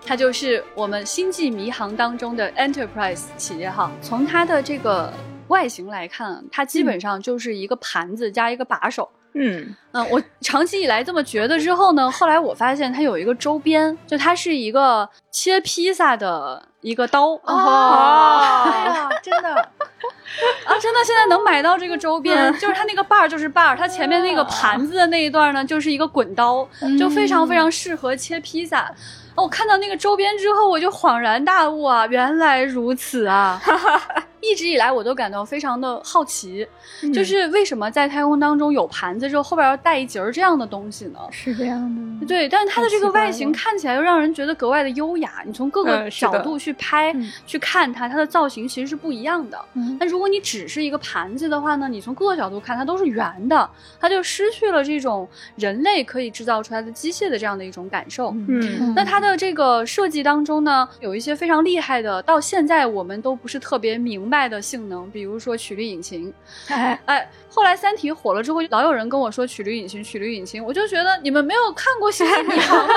[0.07, 3.91] 它就是我们星际迷航当中的 Enterprise 企业号。
[4.03, 5.11] 从它的这个
[5.49, 9.11] 外形来看，它基本上就是一个盘子加一个把手。
[9.14, 9.74] 嗯嗯，
[10.11, 17.30] 我长期以来这么觉得之后呢，后来我发现它有一个周边，就它是一个切披萨的一个刀。
[17.43, 26.66] 哦，哎呀， 真的，啊，真的现在能买到这个周边，就是它那个把儿就是把儿，它前面那个盘子的那一段呢，就是一个滚刀，
[26.99, 28.82] 就非常非常适合切披萨。
[29.35, 33.61] 哦我看到那个周边之后，我就恍然大悟啊，原来如此啊！
[34.51, 36.66] 一直以来我都感到非常的好奇，
[37.12, 41.18] 就是为什么在太空当中有盘子之后后边要带一节儿这样的东西呢？
[41.30, 41.80] 是这样
[42.20, 45.42] 的，对，但是它的这个外形看起来又让人觉得格外的优雅。
[45.47, 49.59] 你从各个角度去拍、嗯去看它，它的造型其实是不一样的。
[49.74, 53.68] 嗯但如果你只是一个盘子的话呢，你从各个角度看它都是圆的，
[54.01, 58.34] 它就失去了这种人类可以制造出来的机械的这样的一种感受。
[58.49, 66.32] 嗯那它的这个设计当中呢，有一些非常厉害的，到现在我们都不是特别明白的性能，比如说曲率引擎。
[66.68, 72.95] 哎，哎，后来《三体》火了之后，老有人跟我说曲率引擎，曲率引擎，我就觉得你们没有看过《星际迷航》吗？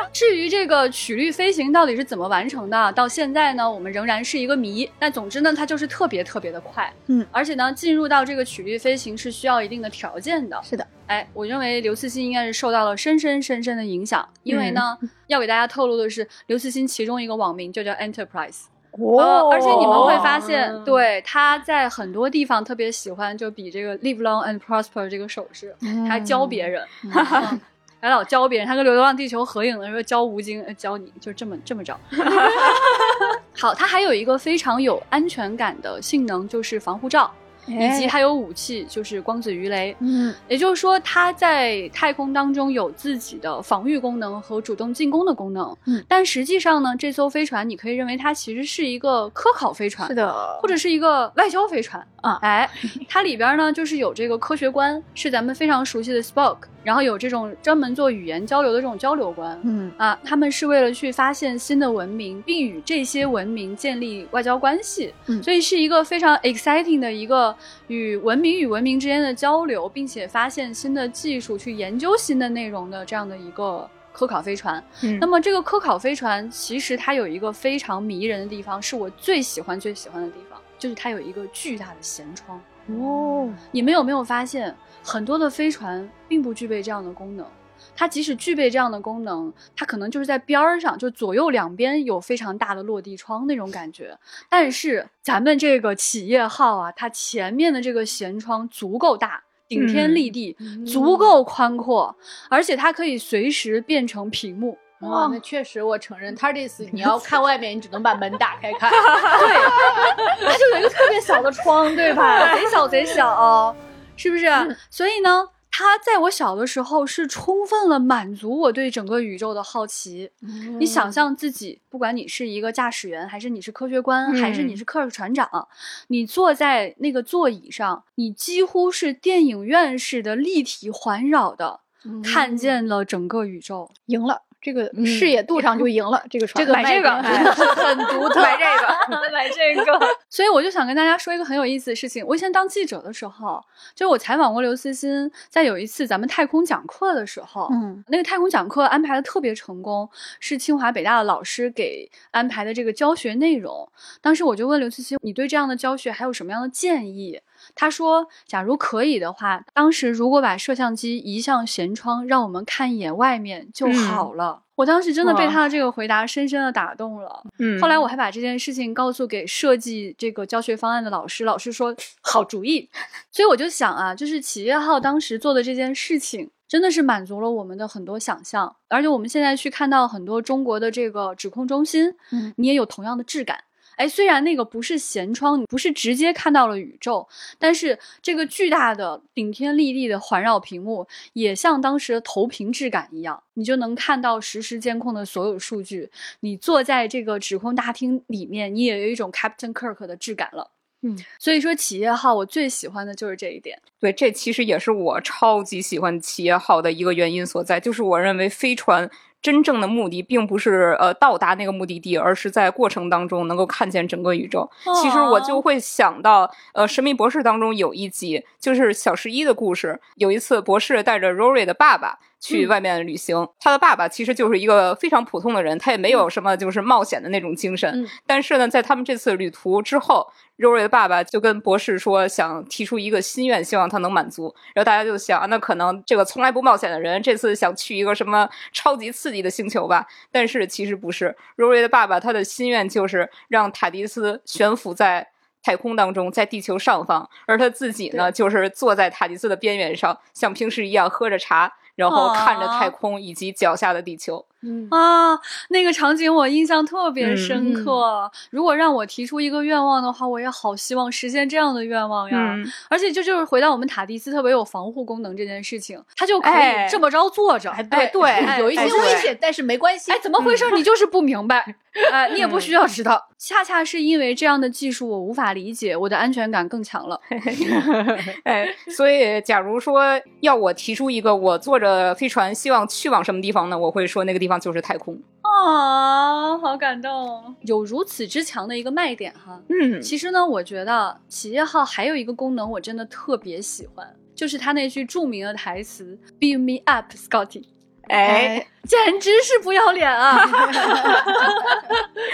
[0.12, 4.88] 至于这个曲率飞行到底是怎么完成的，到现在呢，我们仍然是一个谜。
[4.98, 10.60] 但总之呢，它就是特别特别的快，嗯，而且呢，进入到这个曲率飞行是需要一定的条件的。
[10.62, 14.98] 是的，哎，我认为刘慈欣应该是受到了深深深深的影响，因为呢，
[15.28, 18.64] 要给大家透露的是，刘慈欣其中一个网名就叫 Enterprise。
[18.92, 27.60] 呃，而且你们会发现，哦对他在很多地方特别喜欢，就比这个 live long and prosper 这个手势，他还教别人，嗯
[28.02, 28.66] 还老教别人。
[28.66, 31.94] 他跟《流浪地球》合影的时候教吴京，呃教你就这么这么着。
[33.56, 37.30] 好，它还有一个非常有安全感的性能，就是防护罩。
[37.70, 39.96] 以及它有武器，就是光子鱼雷。
[40.00, 45.76] 嗯也就是说，它在太空当中有自己的防御功能和主动进攻的功能。
[45.86, 52.38] 嗯，但实际上呢，这艘飞船你可以认为它其实是一个科考飞船，是的，或者是一个外交飞船啊。
[52.42, 52.68] 哎，
[53.08, 59.58] 它里边呢就是有这个科学观，是咱们非常熟悉的 Spock，然后有这种专门做语言交流的这种交流观。
[59.64, 59.90] 嗯。
[59.96, 65.42] 啊，他们是为了去发现新的文明，并与这些文明建立外交关系，嗯。
[65.42, 67.54] 所以是一个非常 exciting 的一个
[67.88, 74.82] 与文明与文明之间的交流，并且发现新的技术，去研究新的内容的这样的一个科考飞船。
[75.02, 75.18] 嗯。
[75.20, 82.60] 那么这个科考飞船其实它有一个非常迷人的地方，是我最喜欢最喜欢的地方，就是它有一个巨大的舷窗。
[82.88, 84.74] 哦，你们有没有发现，
[85.04, 87.46] 很多的飞船并不具备这样的功能？
[87.94, 94.18] 它即使具备这样的功能，它可能就是在边儿上，就左右两边有非常大的落地窗那种感觉。
[94.48, 99.44] 但是咱们这个企业号啊，它前面的这个舷窗足够大。
[99.68, 102.16] 顶天立地，足够宽阔，
[102.48, 104.76] 而且它可以随时变成屏幕。
[105.00, 108.88] 哇，那确实，我承认 TARDIS，你要看外面，你只能把门打开看。
[108.92, 112.54] 对，它就有一个特别小的窗，对吧？
[112.54, 113.74] 贼小贼小，哦
[114.16, 114.46] 是不是？
[114.90, 120.30] 所以呢，它在我小的时候是充分了满足我对整个宇宙的好奇。
[120.78, 125.66] 你想象自己，不管你是一个驾驶员，还是你是科学官，还是你是客船长，
[126.08, 131.80] 你坐在那个座椅上，你几乎是电影院式的立体环绕的，
[132.22, 133.90] 看见了整个宇宙。
[134.04, 134.42] 赢了。
[134.60, 138.42] 这个视野度上就赢了，这个船这个买这个很独特。
[138.42, 138.88] 买这个，
[139.32, 139.98] 买这个。
[140.28, 142.24] 所以我就想跟大家说一个很有意思的事情。
[142.26, 143.62] 我以前当记者的时候，
[143.94, 150.08] 就是我采访过刘慈欣，在有一次咱们太空讲课的时候，嗯，那个太空讲课安排的特别成功，
[150.40, 153.90] 是清华北大的老师给安排的这个教学内容。
[154.20, 157.40] 当时我就问刘慈欣，你对这样的教学还有什么样的建议？
[157.80, 164.64] 他说，假如可以的话，当时如果把摄像机移向舷窗，让我们看一眼外面就好了。
[164.74, 167.42] 我当时真的被他的这个回答深深的打动了。
[167.58, 172.86] 嗯后来我还把这件事情告诉给设计这个教学方案的老师，老师说好主意。
[173.32, 178.76] 所以我就想啊，就是企业号当时做的这件事情，真的是满足了我们的很多想象。
[178.88, 183.64] 而且我们现在去看到很多中国的这个指控中心，嗯，你也有同样的质感。
[184.00, 187.28] 哎，虽然那个不是舷窗，你不是直接看到了宇宙，
[187.58, 196.10] 但是这个巨大的顶天立地的环绕屏幕，也像当时的投屏质感一样，你就能看到实时监控的所有数据。
[196.40, 200.70] 你坐在这个指控大厅里面，你也有一种 Captain Kirk 的质感了。
[201.02, 203.78] 嗯，所以说企业号我最喜欢的就是这一点。
[204.00, 209.10] 对，这其实也是我超级喜欢企业号的一个原因所在，就是我认为飞船。
[209.42, 214.70] 真正的目的并不是呃到达那个目的地，而是在过程当中能够看见整个宇宙。
[215.00, 220.00] 其实我就会想到，呃，《神秘博士》当中有一集就是小十一的故事。
[220.16, 228.08] 有一次，博士带着 Rory 的爸爸去外面旅行，他的爸爸其实就是一个非常普通的人，他也没有什么就是冒险的那种精神。
[228.26, 230.26] 但是呢，在他们这次旅途之后。
[230.56, 234.54] 肉瑞的爸爸就跟博士说，想提出一个心愿，希望他能满足。
[234.74, 240.06] 然后大家就想，那可能这个从来不冒险的人，这次想去一个什么超级刺激的星球吧？
[240.30, 245.26] 但是其实不是，肉瑞的爸爸他的心愿就是让塔迪斯悬浮在
[245.62, 251.72] 太空当中，在地球上方，而他自己呢，就是坐在塔迪斯的边缘上，像平时一样喝着茶。
[252.00, 254.42] 然后看着太空以及脚下的地球，
[254.90, 255.38] 啊，
[255.70, 258.30] 那个场景我印象特别深刻。
[258.50, 262.56] 如果让我提出一个愿望的话，我也好希望实现这样的愿望呀。
[262.88, 267.70] 而且就就是回到我们塔迪斯特别有防护功能这件事情，他就可以这么着坐着。
[267.90, 270.10] 对对，有一些危险，但是没关系。
[270.10, 270.64] 哎，怎么回事？
[270.72, 271.76] 你就是不明白，
[272.10, 273.28] 哎，你也不需要知道。
[273.38, 277.18] 恰恰是因为这样的技术我无法理解，我的安全感更强了。
[278.44, 280.02] 哎，所以假如说
[280.40, 281.90] 要我提出一个我坐着。
[282.00, 283.76] 呃，飞船希望去往什么地方呢？
[283.76, 289.60] 我会说那个地方就是太空啊，好感动，有如此之强的一个卖点哈。
[289.68, 297.64] 嗯，其实呢，我觉得企业号还有一个功能，我真的特别喜欢，就是他那句著名的台词 “Beam me up, Scotty”，
[298.08, 300.44] 哎，简直是不要脸啊！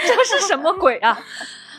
[0.07, 1.19] 这是什么鬼啊？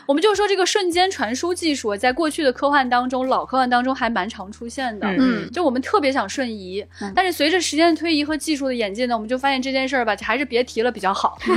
[0.09, 5.07] 我们就说这个瞬间传输技术，在过去的科幻当中，老科幻当中还蛮常出现的。
[5.07, 6.83] 嗯，就我们特别想瞬移，
[7.13, 11.37] 但是随着时间的推移和技术的演进呢，我们就发现这件事儿吧，还是别提了比较好。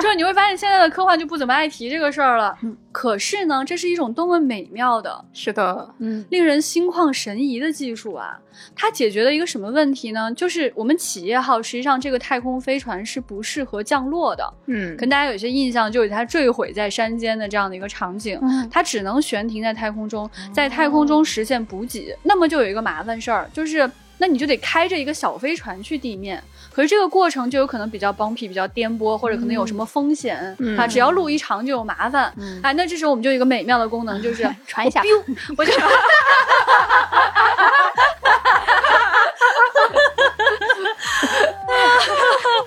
[0.00, 2.56] 就是你会发现现在的科幻就不怎么爱提这个事儿了。
[2.90, 8.40] 可是呢，这是一种多么美妙的，是的，嗯，令人心旷神怡的技术啊！
[8.74, 10.32] 它解决了一个什么问题呢？
[10.34, 14.54] 就是我们企业号实际上这个太空飞船是不适合降落的。
[14.66, 22.16] 嗯，可能大家有些印象，就是它坠毁在山间的这样的一个场景，它只能悬停在太空中，在太空中实现补给。
[22.22, 26.40] 那么就有一个麻烦事儿，就是那你就得开着一个小飞船去地面。
[26.72, 30.38] 可是这个过程就有可能比较 bumpy，比较颠簸，或者可能有什么风险
[30.78, 30.86] 啊？
[30.86, 32.32] 只要路一长就有麻烦。
[32.62, 35.02] 哎，那这时候我们就有一个美妙的功能，就是 传一下，
[35.58, 35.72] 我就。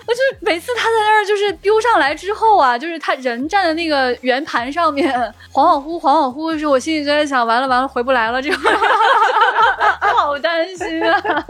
[0.05, 5.11] 我就每次他在那儿就是丢上来之后啊，就是他人站在那个圆盘上面，
[5.51, 8.57] 恍恍惚恍恍惚的时候，我心里就在想，完了完了，回不来了，这个
[10.15, 11.43] 好担心啊！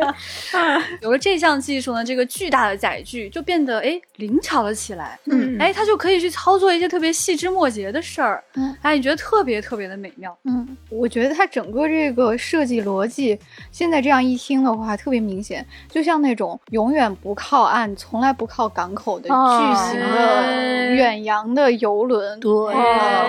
[1.01, 13.37] 有了这项技术呢，这个巨大的载具就变得哎灵巧了起来，嗯，哎，他就可以去操作一些特别细枝末节的事儿，嗯，哎，你觉得特别特别的美妙，嗯，我觉得它整个这个设计逻辑，
[13.71, 20.52] 现在这样一听的话，特别明显，就像那种永远不靠岸，从来不靠港口的巨型的
[20.95, 22.51] 远洋的游轮，对，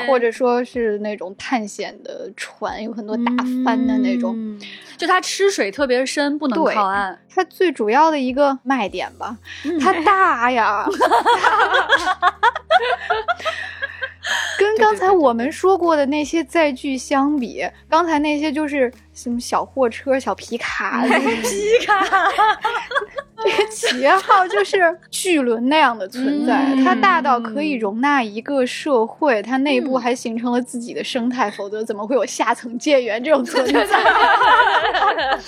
[0.07, 3.33] 或者说是那种探险的船，有很多大
[3.64, 4.59] 帆的那种，
[4.97, 7.18] 就它吃水特别深，不能靠岸。
[7.29, 9.37] 它最主要的一个卖点吧，
[9.81, 10.87] 它大呀。
[14.59, 22.07] 跟刚才我们说过的那些载具相比，刚才那些就是什么小货车、小皮卡、 皮卡，
[23.45, 33.86] 这个企业号就是巨轮那样的存在，它大到可以容纳一个社会，它内部还形成了自己的生态，否则怎么会有下层建员这种存在？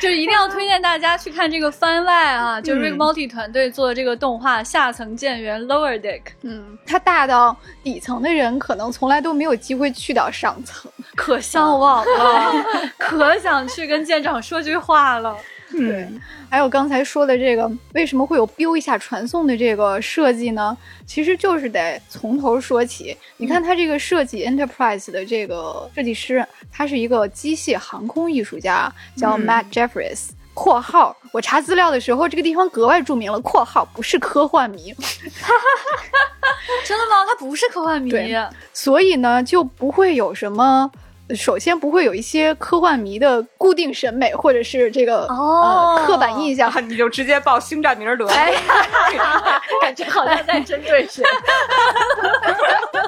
[0.00, 6.20] 就一定要推荐大家去看这个番外啊，就是 Rick Multi 团队做的这个动画《下层建员 Lower Deck》。
[6.42, 12.52] 嗯，它大到底层的人可能从来都没有机会去到上层，可向往了，
[12.98, 15.36] 可想去跟舰长说句话了。
[15.70, 16.08] 对，
[16.50, 20.76] 还有刚才说的这个，为什么会有 “biu” 一下传送的这个设计呢？
[21.06, 23.16] 其实就是得从头说起。
[23.36, 30.30] 你看它这个设计，Enterprise 的这个设计师，他是一个机械航空艺术家，叫 Matt Jeffries。
[30.54, 34.92] 括号，我查资料的时候，这个地方格外注明了括号，不是科幻迷。
[36.84, 37.24] 真的吗？
[37.26, 38.10] 他不是科幻迷，
[38.72, 40.90] 所以呢，就不会有什么。
[41.34, 48.32] 首先不会有一些科幻迷的固定审美，或者是这个呃刻板印象， 你就直接报星战名儿得了。
[49.82, 51.22] 感觉好像在针对谁。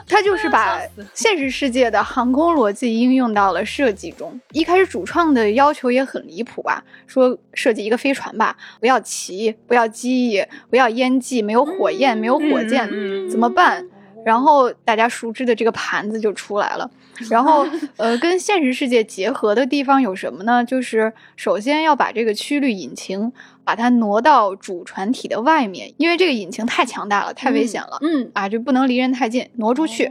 [0.06, 0.80] 他就是把
[1.14, 4.38] 现实世界的航空逻辑应用到了设计中。
[4.52, 12.88] 一开始主创的要求也很离谱啊，说设计一个飞船吧，不要鳍，不要机翼，不要烟迹，没有火焰，没有火箭，
[13.30, 13.86] 怎么办？
[14.24, 16.90] 然后大家熟知的这个盘子就出来了。
[17.28, 17.66] 然后，
[17.96, 20.64] 呃，跟现实世界结合的地方有什么呢？
[20.64, 23.32] 就是首先要把这个曲率引擎。
[23.70, 27.98] 把它挪到主船体的外面，因为这个引擎太强大了，太危险了。
[28.02, 30.10] 嗯啊，就不能离人太近，挪出去。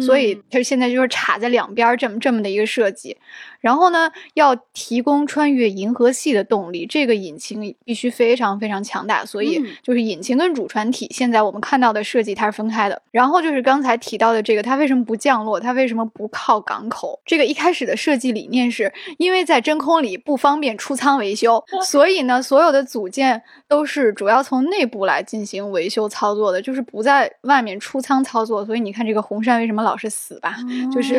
[0.00, 3.16] 所以它现在就是插在两边这么这么的一个设计。
[3.60, 9.24] 然后呢，要提供穿越银河系的动力，这个引擎必须非常非常强大。
[9.24, 13.02] 所以就是引擎跟主船体，现在我们看到的设计它是分开的。
[13.10, 15.58] 然后就是刚才提到的这个，它为什么不降落？
[15.58, 17.18] 它为什么不靠港口？
[17.24, 22.99] 这个一开始的设计理念是因为在真空里不方便出舱维修， 所以呢，所有的组。
[23.00, 28.62] 组件都是主要从内部来进行维修操作的，就是不在外面出舱操作。
[28.62, 30.54] 所以你看这个红杉为什么老是死吧？
[30.92, 31.18] 就是，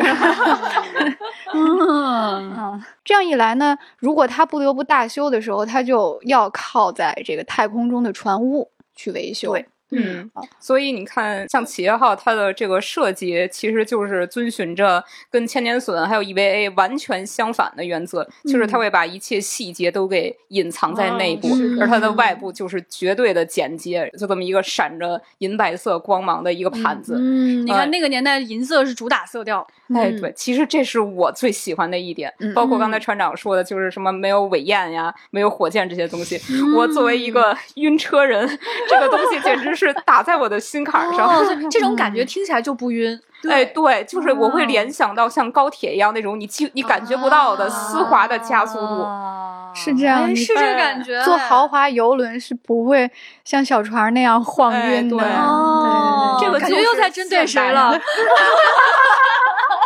[3.04, 9.56] 这样一来呢，如果他不得不大修的时候，他就要靠在这个太空中的船坞去维修。
[9.92, 27.16] 嗯，所以你看，像企业号它的这个设计，其实就是遵循着跟千年隼还有 EVA 完全相反的原则，就是它会把一切细节都给隐藏在内部，而它的外部就是绝对的简洁，就这么一个闪着银白色光芒的一个盘子。
[27.18, 29.66] 嗯，你看那个年代银色是主打色调。
[29.94, 36.40] 哎，对，其实这是我最喜欢的一点，包括刚才船长说的，就是什么没有尾焰呀，没有火箭这些东西。
[36.74, 38.48] 我作为一个晕车人，
[38.88, 39.81] 这个东西简直是。
[39.86, 43.18] 是打在我的心坎上，这种感觉听起来就不晕。
[43.50, 49.04] 哎，对，就是我会联想到像高铁一样那种你你你感觉不到的丝滑的加速度，
[49.74, 51.20] 是这样，是这感觉。
[51.24, 53.10] 坐豪华游轮是不会
[53.44, 55.24] 像小船那样晃晕的。
[55.24, 57.92] 哦，这个感觉又在针对谁了？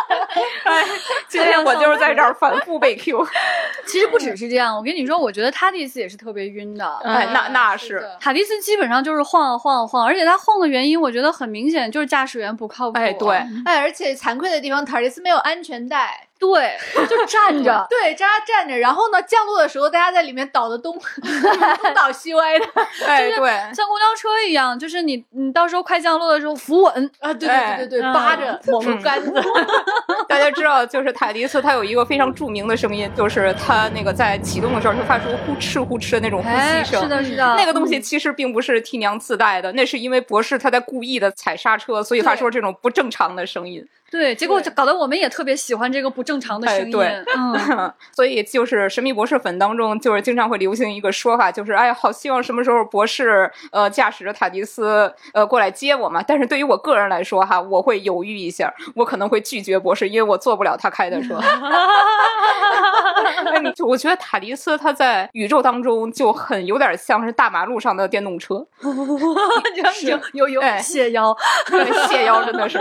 [0.63, 0.83] 哎，
[1.27, 3.25] 今天我就是在这儿反复被 Q。
[3.85, 6.85] 其实不只是这样，我跟你说，我觉得塔迪斯也是特别晕的。
[7.03, 12.97] 哎，那那是塔迪斯基本上就是晃啊晃啊晃，而且他晃的原因，我觉得很明显，就是驾驶员不靠谱。
[12.99, 13.35] 哎，对，
[13.65, 16.26] 哎，而且惭愧的地方，塔迪斯没有安全带。
[16.39, 16.77] 对，
[17.07, 22.65] 就 站着，对，大家站着，然后呢，降落的时候，大家在里面倒的东 东倒西歪的，
[23.05, 29.33] 哎，对，像公交车一样，就是你你到时候快降落的时候扶稳啊，对对对对对，扒着我们杆子。
[30.27, 37.01] 大家知道，就是塔迪斯，他有一个非常著名的声音，就是他那个在启动的时候，就发出呼哧呼哧的那种呼吸声。
[37.03, 37.55] 是的，是的。
[37.55, 43.85] 那个东西其实并不是替娘自带的，那是因为博士他在故意的踩刹车，所以发出这种不正常的声音。
[44.09, 46.91] 对，结果就搞得我们也特别喜欢这个不正常的声音。
[46.91, 56.23] 对，嗯， 所以就是神秘博士粉当中，就是经常会流行一个说法，就是哎，好希望什么时候博士呃驾驶着塔迪斯呃过来接我嘛。
[56.25, 61.37] 但是对于我个人来说哈，我会犹豫一下，我可能会拒绝博士，因为我坐不了他开的车。
[63.75, 68.65] 就我觉得塔迪斯他在宇宙当中就很有点像是大马路上的电动车，
[70.33, 71.35] 有有有谢腰，
[72.07, 72.79] 谢腰真的是，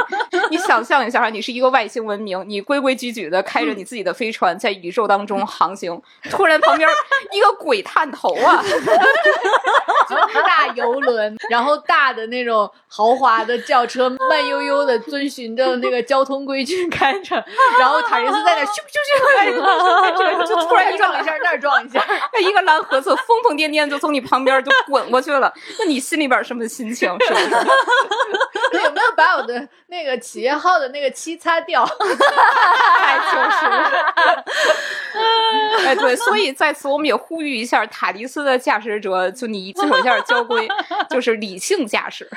[0.50, 1.15] 你想象一下。
[1.30, 6.00] 你是一个外星文明，你规规矩矩的开着你自己的飞船在宇宙当中航行，
[6.30, 6.88] 突然旁边
[7.32, 8.62] 一个鬼探头啊，
[11.48, 17.44] 然后大的那种豪华的轿车，慢悠悠的遵循着那个交通规矩开着，
[17.78, 18.98] 然后塔瑞斯在那咻咻
[19.52, 27.08] 咻，就突然撞一下那撞一下，那一个蓝盒子疯疯癫癫就从你旁边就滚过去了，那你心里边什么心情？
[27.20, 28.82] 是不是？
[28.84, 31.84] 有没有把我的那个企业号的那个漆擦掉？
[31.86, 34.44] 太糗事了！
[35.86, 40.68] 哎，对，所以在此我们也呼吁一下塔迪斯的驾驶者，就你遵守一下交规，
[41.10, 42.28] 就是理性驾驶。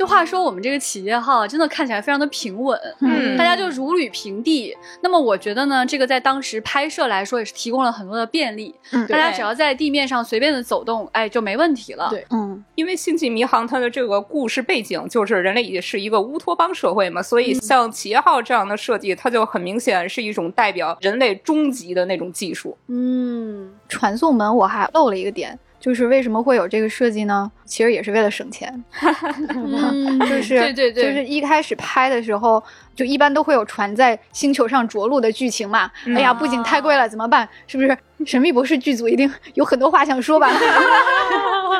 [0.00, 4.74] 就话说，我们这个企业号真的看起来非常的平稳，嗯，大家就如履平地。
[5.02, 12.08] 那么我觉得呢，这个在当时拍摄来说也是提供了很多的便利，嗯，大家只要在地面上随便的走动，哎，就没问题了。
[12.08, 22.74] 对，嗯，因为星际迷航它的这个故事背景就是人类也是一个乌托邦社会嘛，所以像企业号这样的设计，它就很明显是一种代表人类终极的那种技术。
[22.86, 25.58] 嗯，传送门我还漏了一个点。
[25.80, 27.50] 就是为什么会有这个设计呢？
[27.64, 28.84] 其实也是为了省钱，
[30.28, 32.62] 就是对对对，就是一开始拍的时候，
[33.00, 35.90] 就一般都会有船在星球上着陆的剧情嘛。
[36.14, 37.48] 哎呀，布景太贵了，怎么办？
[37.66, 37.96] 是不是？
[38.26, 40.50] 神秘博士剧组一定有很多话想说吧？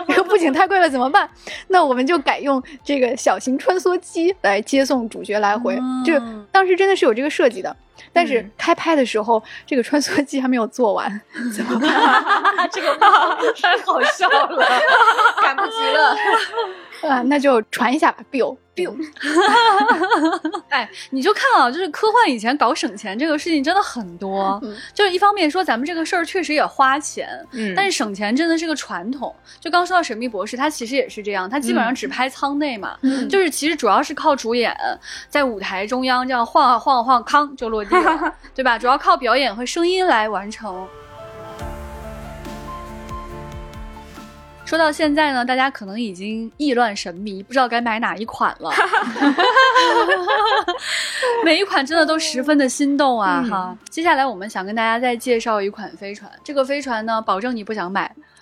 [0.08, 1.28] 这个布景太贵了怎么办？
[1.68, 5.78] 那我们就改用这个小型穿梭机来接送主角来回。
[6.02, 6.18] 就
[6.50, 7.76] 当时真的是有这个设计的，
[8.14, 11.20] 但是开拍的时候，这个穿梭机还没有做完，
[11.54, 11.90] 怎么办？
[12.72, 14.66] 这个太好笑了，
[15.42, 16.16] 赶不及了。
[17.02, 18.94] 啊，那就传一下吧，biu biu。
[20.68, 24.60] 哎，你就看啊，就是科幻以前搞省钱这个事情真的很多，
[24.94, 29.34] 就是一方面说咱们这个事儿确实也花钱，嗯，但是省钱真的是个传统。
[29.58, 32.96] 就刚说到《神秘博士》，他其实也是这样，他基本上只拍舱内嘛，
[33.28, 34.76] 就是其实主要是靠主演
[35.28, 38.78] 在舞台中央这样晃啊晃啊晃，康就落地了， 对吧？
[38.78, 40.86] 主要靠表演和声音来完成。
[44.70, 48.70] 说到现在呢，大家可能已经意乱神迷，不知道该买哪一款了。
[51.44, 53.44] 每一款真的都十分的心动啊！
[53.50, 58.14] 哈，接下来我们想跟大家再介绍一款飞船，这个飞船呢，保证你不想买。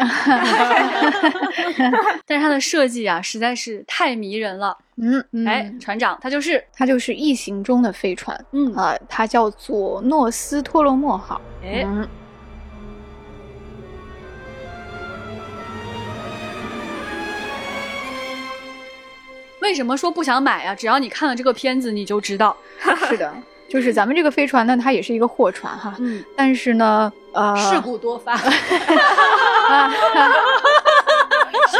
[2.27, 4.77] 但是它的设计啊，实在是太迷人了。
[4.99, 8.39] 嗯，哎，船长，它就是它就是异形中的飞船。
[8.53, 11.41] 嗯啊，它叫做诺斯托洛莫号。
[11.65, 11.87] 哎。
[19.61, 20.75] 为什么说不想买啊？
[20.75, 22.57] 只要你看了这个片子，你就知道。
[23.09, 23.33] 是的，
[23.69, 25.95] 就是咱们这个飞船呢，它也是一个货船哈。
[25.99, 26.25] 嗯。
[26.37, 28.53] 但是呢，呃， 事故多发， 事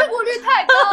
[0.09, 0.91] 故率太高了。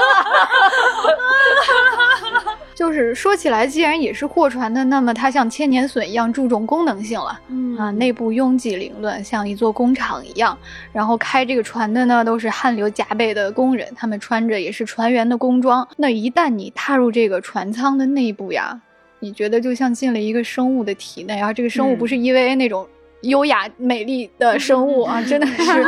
[2.77, 7.41] 就是说起来，既然也是货船的，那么它像千年隼一样注重功能性了。
[7.49, 10.57] 嗯啊，内部拥挤凌乱，像一座工厂一样。
[10.93, 15.89] 然后开这个船的呢，都是汗流浃背的工人，他们穿着也是船员的工装。
[15.97, 18.79] 那一旦你踏入这个船舱的内部呀，
[19.21, 21.51] 你觉得就像进了一个生物的体内啊。
[21.51, 22.87] 这个生物不是 EVA 那种
[23.23, 25.83] 优雅美丽的生物啊， 真的是。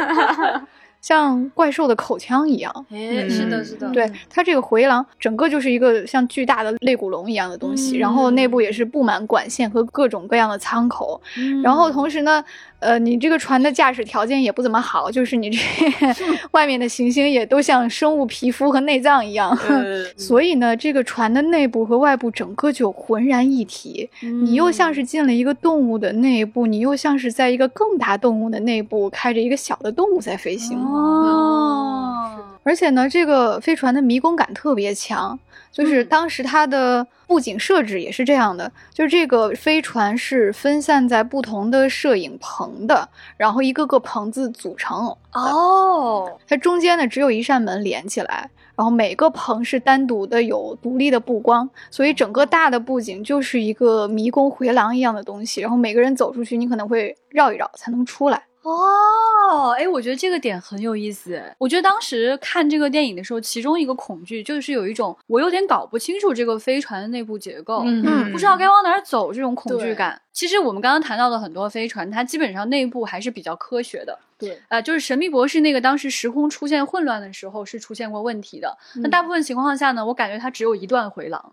[1.00, 11.20] 像怪兽的口腔一样，哎，是的，是的，对它这个回廊，整个就是一个像巨大的肋骨龙一样的东西，然后内部也是布满管线和各种各样的舱口，
[11.62, 12.44] 然后同时呢。
[12.80, 15.58] 呃，你这个船的驾驶条件也不怎么好，就是你这
[16.52, 19.56] 外面的行星也都像生物皮肤和内脏一样，
[20.16, 24.08] 所以呢，这个船的内部和外部整个就浑然一体。
[24.20, 30.78] 你又像是进了一个动物的内部，你又像是在一个更大动物的内部开着一个小的动物在飞行。
[30.78, 32.38] 哦，
[32.68, 35.38] 而且呢，这个飞船的迷宫感特别强。
[35.72, 43.08] 就是当时它的布景设置也是这样的，就是这个飞船是分散在不同的摄影棚的，
[43.38, 45.16] 然后一个个棚子组成。
[45.32, 55.62] 哦，它中间呢只有一扇门连起来，然后每个棚是单独的有独立的布光，所以整个大的布景就是一个迷宫回廊一样的东西。
[55.62, 58.42] 然后每个人走出去，你可能会绕一绕才能出来。
[58.62, 61.42] 哦，哎，我觉得这个点很有意思。
[61.58, 70.20] 我觉得当时看这个电影的时候，其中一个恐惧就是有一种我有点搞不清楚这个飞船的内部结构，嗯，不知道该往哪儿走这种恐惧感。
[70.38, 74.16] 其实我们刚刚谈到的很多飞船，它基本上内部还是比较科学的。
[74.38, 78.78] 对，啊，就是神秘博士那个当时时空出现混乱的时候是出现过问题的。
[79.02, 81.52] 那大部分情况下呢，我感觉它只有一段回廊，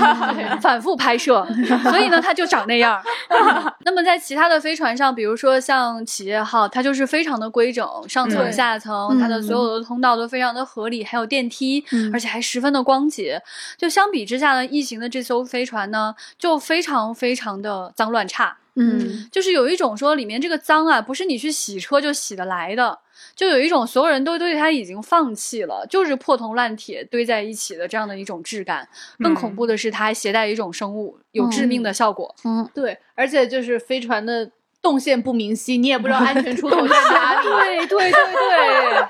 [0.60, 1.46] 反复拍摄，
[1.84, 3.02] 所以呢，它就长那样。
[3.86, 11.82] 那么在其他的飞船上，比如说像企业号，它就是非常的规整，上层下层，它的所有的通道都非常的合理，还有电梯，
[12.12, 13.42] 而且还十分的光洁。
[13.78, 18.56] 就相比之下呢，异形的这艘飞船呢，就非常非常的脏乱差。
[18.78, 22.98] 嗯，就是有一种说里面这个脏啊，不是你去洗车就洗得来的，
[23.34, 28.86] 就有一种所有人都对它已经放弃了，就是破铜烂铁堆在一起的这样的一种质感。
[29.18, 32.34] 更恐怖的是，它还携带一种生物，有致命的效果。
[32.44, 34.50] 嗯，对，而且就是飞船的
[34.82, 37.48] 动线不明晰，你也不知道安全出口在哪里。
[37.48, 39.06] 对对对对。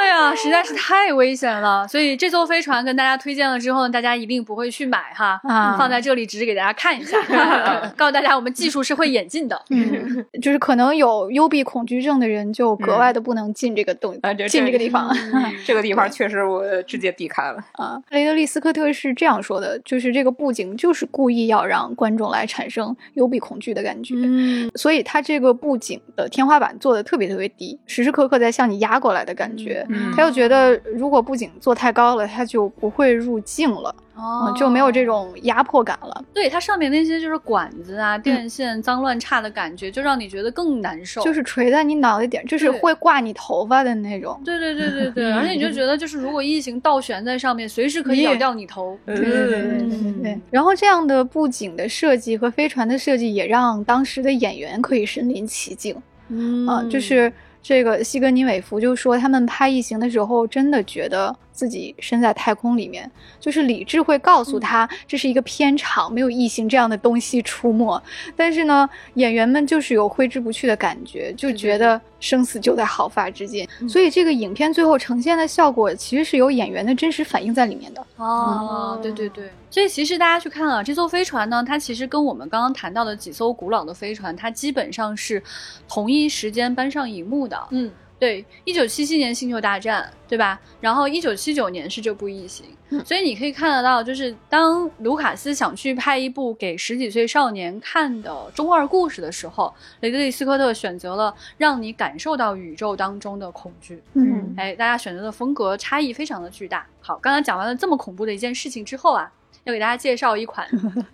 [0.00, 5.38] 哎呀，实在是太危险了，所以这艘飞船跟大家推荐了之后呢，大家一定不会去买哈，
[5.78, 7.20] 放在这里只是给大家看一下，
[7.98, 15.14] 告诉大家我们技术是会演进的，嗯，就是可能有幽闭恐惧症的人就格外的不能进这个洞，进这个地方，
[15.66, 17.62] 这个地方确实我直接避开了。
[17.72, 18.00] 啊。
[18.10, 29.86] 雷德利·斯科特是这样说的，就是这个布景就是故意要让观众来产生幽闭恐惧的感觉，嗯，所以他这个布景的天花板做的特别特别低，时时刻刻在向你压过来的感觉。
[30.14, 36.24] 他又觉得，如果布景做太高了，他就不会入镜了，哦，就没有这种压迫感了。
[36.32, 41.22] 对，它上面那些就是管子啊、电线脏乱差的感觉，就让你觉得更难受。
[41.22, 44.40] 就是垂在你脑袋顶，就是会挂你头发的那种。
[44.44, 48.98] 对对对对对， 而且你就觉得，就是如果异形倒悬在上面，随时可以咬掉你头。
[49.06, 50.40] 对对对对对。
[50.50, 55.96] 然后这样的布景的设计和飞船的设计，也让当时的演员可以身临其境。
[56.28, 57.32] 嗯啊，就是。
[57.62, 68.02] 这个西格尼韦弗就说，他们拍异形的时候，真的觉得自己身在太空里面，就是理智会告诉他这是一个片场，没有异形这样的东西出没。
[68.34, 73.68] 但是呢，演员们就是有挥之不去的感觉，就觉得生死就在毫发之间。
[73.86, 78.02] 所以这个影片最后呈现的效果，其实是有演员的真实反应在里面的。
[78.16, 79.50] 哦，对对对。
[79.70, 85.42] 所以其实大家去看啊，这艘飞船呢，它其实跟我们刚刚谈到的几艘古老的飞船，它基本上是
[85.86, 87.56] 同一时间搬上荧幕的。
[87.70, 87.90] 嗯，
[88.20, 90.60] 对，一九七七年《星球大战》，对吧？
[90.78, 92.66] 然后一九七九年是这部《异形》，
[93.04, 104.02] 所以你可以看得到，就是当卢卡斯想去拍一部给十几岁少年看的中二故事的时候，雷德利·斯科特选择了让你感受到宇宙当中的恐惧。
[104.12, 106.86] 嗯，哎，大家选择的风格差异非常的巨大。
[107.00, 109.32] 好，刚刚讲完了这么恐怖的一件事情之后啊。
[109.70, 110.66] 要给大家介绍一款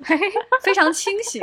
[0.62, 1.42] 非常轻型，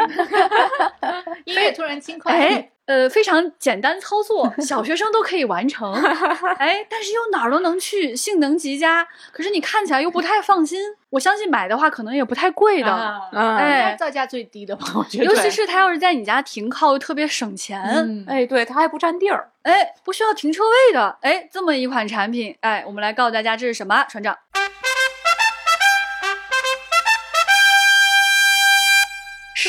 [1.45, 5.93] 音乐突然轻快，哎，呃，非常简单操作，小学生都可以完成，
[6.57, 10.79] 哎，但是又哪儿都能去，性能极佳，可是你看起来又不太放心。
[11.11, 15.25] 我相信买的话可能也不太贵的，哎，造价最低的吧，我觉得。
[15.25, 24.35] 尤其是它要是在你家停靠，特别省钱，哎，对，它还不占地儿，哎，不需要停车位的，哎，这么一款产品，哎，我们来告诉大家这是什么，船长。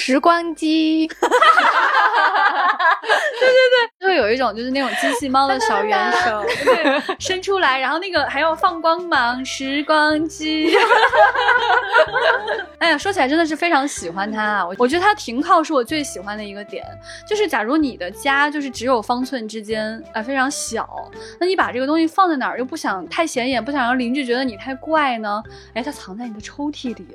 [0.00, 1.16] 时光机， 对
[3.40, 10.74] 对对，就会有一种就是那种机器猫的 小圆手，对，伸出来，然后那个还要放光芒，时光机。
[12.78, 14.66] 哎呀，说起来真的是非常喜欢它啊！
[14.66, 16.84] 我我觉得它停靠是我最喜欢的一个点，
[17.26, 20.86] 就是假如你的家就是只有方寸之间啊，非常小，
[21.40, 25.42] 那你把这个东西放在哪儿又不想太显眼，不想让邻居觉得你太怪呢？
[25.72, 27.06] 哎，它藏在你的抽屉里，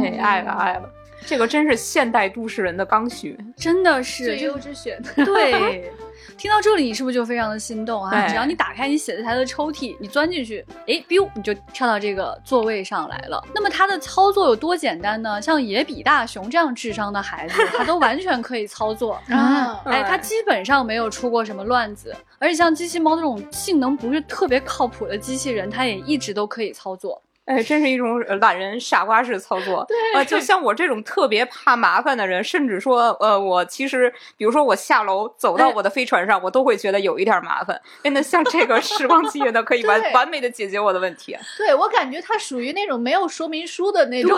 [0.00, 0.88] 哎，爱了爱了。
[1.26, 5.00] 这个真是现代都市人的刚需，真的是最优之选。
[5.14, 5.92] 对，
[6.36, 8.26] 听到这里，你是不是就非常的心动啊？
[8.28, 13.44] 只要你打开你写字台的抽屉，你钻进去，哎，biu，你就跳到这个座位上来了。
[13.54, 15.40] 那么它的操作有多简单呢？
[15.42, 19.82] 像野比大雄这样智商的孩子，他都完全可以操作 啊！
[19.84, 22.14] 哎，他基本上没有出过什么乱子。
[22.38, 27.20] 而且像机器猫这种性能不是特别靠谱的机器人，它也一直都可以操作。
[27.48, 29.84] 哎，真是一种懒人傻瓜式操作。
[29.88, 37.80] 对，啊，就像我这种特别怕麻烦的人，甚至说，呃，我其实，比如说我下楼走到我的飞船上，我都会觉得有一点麻烦。
[38.02, 41.34] 哎，那像这个时光机呢，可以完完美的解决我的问题。
[41.56, 44.36] 对我感觉它属于那种没有说明书的那种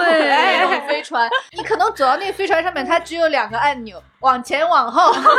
[0.86, 4.00] 飞船，你可能走到那个飞船上面，它只有两个按钮。
[4.20, 5.30] 往前往后， 时间，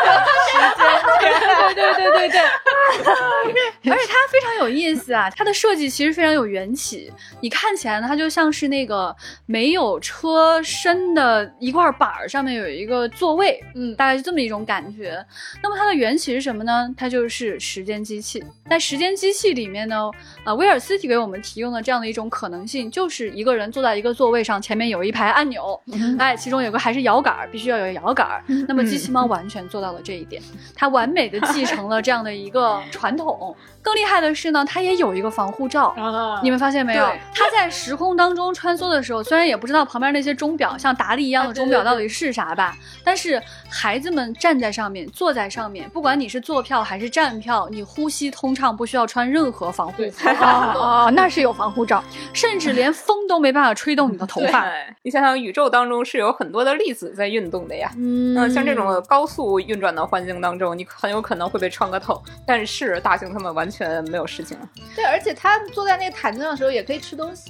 [1.76, 2.41] 对对对对对，
[3.93, 5.30] 而且它非常有意思啊！
[5.30, 15.24] 它的设计其实非常有缘起，你看起来呢，它就像是那个没有车身的一块板儿，上面有一个座位，嗯，大概是这么一种感觉。
[15.62, 16.89] 那么它的缘起是什么呢？
[16.97, 18.43] 它就是时间机器。
[18.70, 20.09] 在时间机器里面呢，
[20.43, 25.80] 啊，威尔斯提给我们提供的这样的一种可能性，就是一个人坐在一个座位上，前面有一排按钮，
[26.18, 28.41] 哎，其中有个还是摇杆，必须要有摇杆。
[28.68, 30.41] 那么机器猫完全做到了这一点，
[30.76, 33.55] 它完美的继承了这样的一个传统。
[33.84, 35.93] 更厉害的是呢，它也有一个防护罩，
[36.43, 37.12] 你们发现没有？
[37.34, 50.29] 它在时空当中穿梭的时候，虽然也不知道旁边那些钟表，像达利一样的钟表到底是啥吧，但是孩子们站在上面，坐在上面，不管你是坐票还是站票，你呼吸通畅，不需要穿任何防护服。
[50.39, 54.65] 哦，那是有防护罩，甚至连风都没办法吹动你的头发。
[55.01, 57.91] 你想想，宇宙当中是有很多的粒子在运动的呀。
[57.97, 62.21] 嗯，像这种高速运转的环境当中，你很有可能会被穿个透。
[62.45, 63.71] 但是大型他们完。
[63.71, 64.57] 全没有事情。
[64.93, 67.40] 对，而且他坐在那个毯子上的时候也可以吃东西，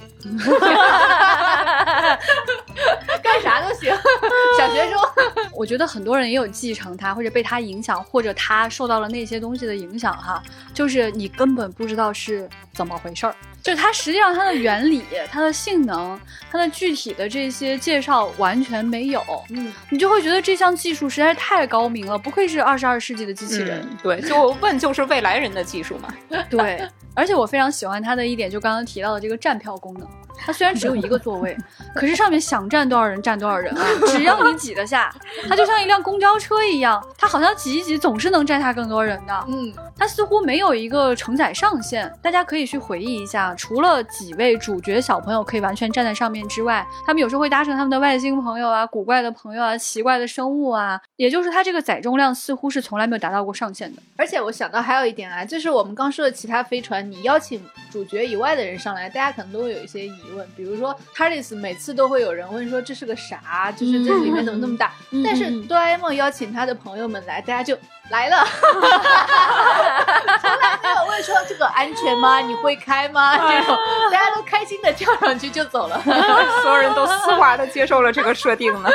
[3.22, 3.94] 干啥都行。
[4.58, 4.98] 小学生，
[5.54, 10.42] 我觉得很多人也有继承他，或者被他影响，或者他受到了那些东西的影响哈，
[10.74, 13.34] 就是你根本不知道是怎么回事儿。
[13.62, 23.88] 就它实际上它的原理、它的性能、它的具体的这些介绍完全没有，嗯，你就会觉得这项技术实在是太高明了，不愧是二十二世纪的机器人。
[24.02, 26.12] 对，就问就是未来人的技术嘛。
[26.50, 30.08] 对，而且我非常喜欢它的一点，就刚刚提到的这个站票功能。
[30.36, 31.56] 它虽然只有一个座位，
[31.94, 35.14] 可是上面想站多少人站多少人啊，只要你挤得下，
[35.48, 39.44] 它就像一辆公交车一样，它好像挤一挤总是能站下更多人的。
[39.48, 42.12] 嗯，它似乎没有一个承载上限。
[42.20, 54.02] 大家可以去回忆一下，除了几位主角小朋友可以完全站在上面之外，他们有时候会搭乘他们的外星朋友啊、古怪的朋友啊、奇怪的生物啊，也就是它这个载重量似乎是从来没有达到过上限的。
[54.16, 60.21] 而且我想到还有一点啊，就是我们刚说的其他飞船，你邀请主角以外的人上来，大家可能都会有一些疑。
[60.30, 64.92] 问，比如说 TARDIS 每次都会有人问说这是个啥，就是这里面怎么那么大？
[65.24, 67.76] 但是哆啦 A 梦邀请他的朋友们来，大家就
[68.10, 68.44] 来了，
[70.40, 72.40] 从来没有问说这个安全吗？
[72.46, 73.36] 你会开吗？
[73.36, 73.76] 这种
[74.10, 76.00] 大家都开心的跳上去就走了，
[76.62, 78.88] 所有人都丝滑的接受了这个设定呢。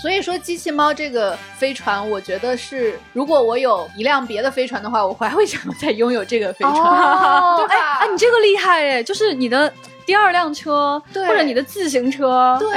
[0.00, 6.74] 所以说，机器猫这个飞船，我觉得是，如果我有一辆别的飞船的话，我还会想再拥有这个飞船，
[7.56, 7.74] 对吧？
[7.74, 7.78] 哎，
[8.10, 9.72] 你这个厉害哎，就是你的
[10.04, 12.68] 第二辆车，或者你的自行车，对，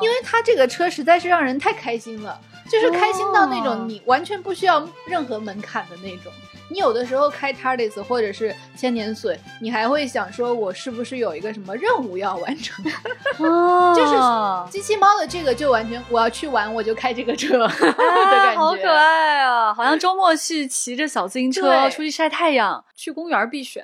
[0.00, 2.38] 因为它这个车实在是让人太开心了，
[2.70, 6.32] 就是开心到那种你完全不需要任何门槛的那种。
[6.70, 12.84] 你有的时候开 TARDIS 或者是千年隼，你还会想说，我是不是有一个什么任务要完成？
[13.40, 19.72] 哦，就是机器猫的这个就完全，我要去玩，我就开这个车 的感觉，好可爱啊！
[19.72, 23.82] 好像周末去骑着小自行车出去晒太阳，去公园必选。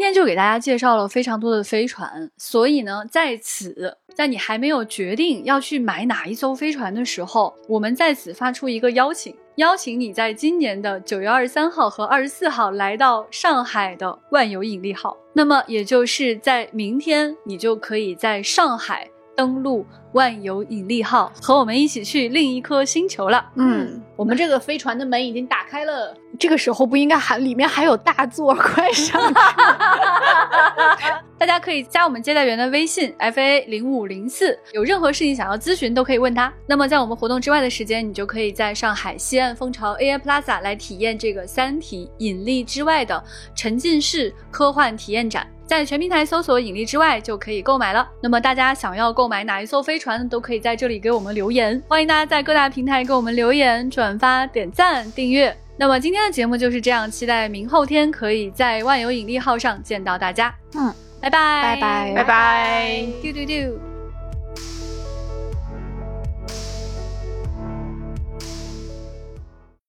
[0.00, 3.98] 今天就给大家介绍了非常多的飞船，所以呢，在此。
[4.14, 15.14] 在你还没有决定要去买哪一艘飞船的时候，我们在此发出一个邀请，邀请你在今年的九月二十三号和二十四号来到上海的万有引力号。
[15.34, 19.06] 那么，也就是在明天，你就可以在上海
[19.36, 23.44] 登陆万有引力号，和我们一起去另一颗星球了。
[23.56, 26.14] 嗯，我们这个飞船的门已经打开了。
[26.38, 29.20] 这个时候不应该喊里面还有大座，快上！
[31.36, 36.50] 大家可以加我们接待员的微信 f a 零五零四，有任何事情想要咨询都可以问他。
[36.66, 43.22] 那么在我们活动之外的时间，你就可以在上海西岸蜂巢 AI Plaza 来体验这个《三体：引力之外》的
[43.54, 48.04] 沉浸式科幻体验展，在全平台搜索“引力之外”就可以购买了。
[48.20, 51.80] 那么大家想要购买哪一艘飞船，都可以在这里给我们留言。
[51.86, 55.56] 欢迎大家在各大平台给我们留言、转发、点赞、订阅。
[55.76, 60.52] 那么今天的节目就是这样，期待明后天可以在万有引力号上见到大家。
[60.74, 63.89] 嗯，拜拜，拜拜，拜拜，丢丢丢。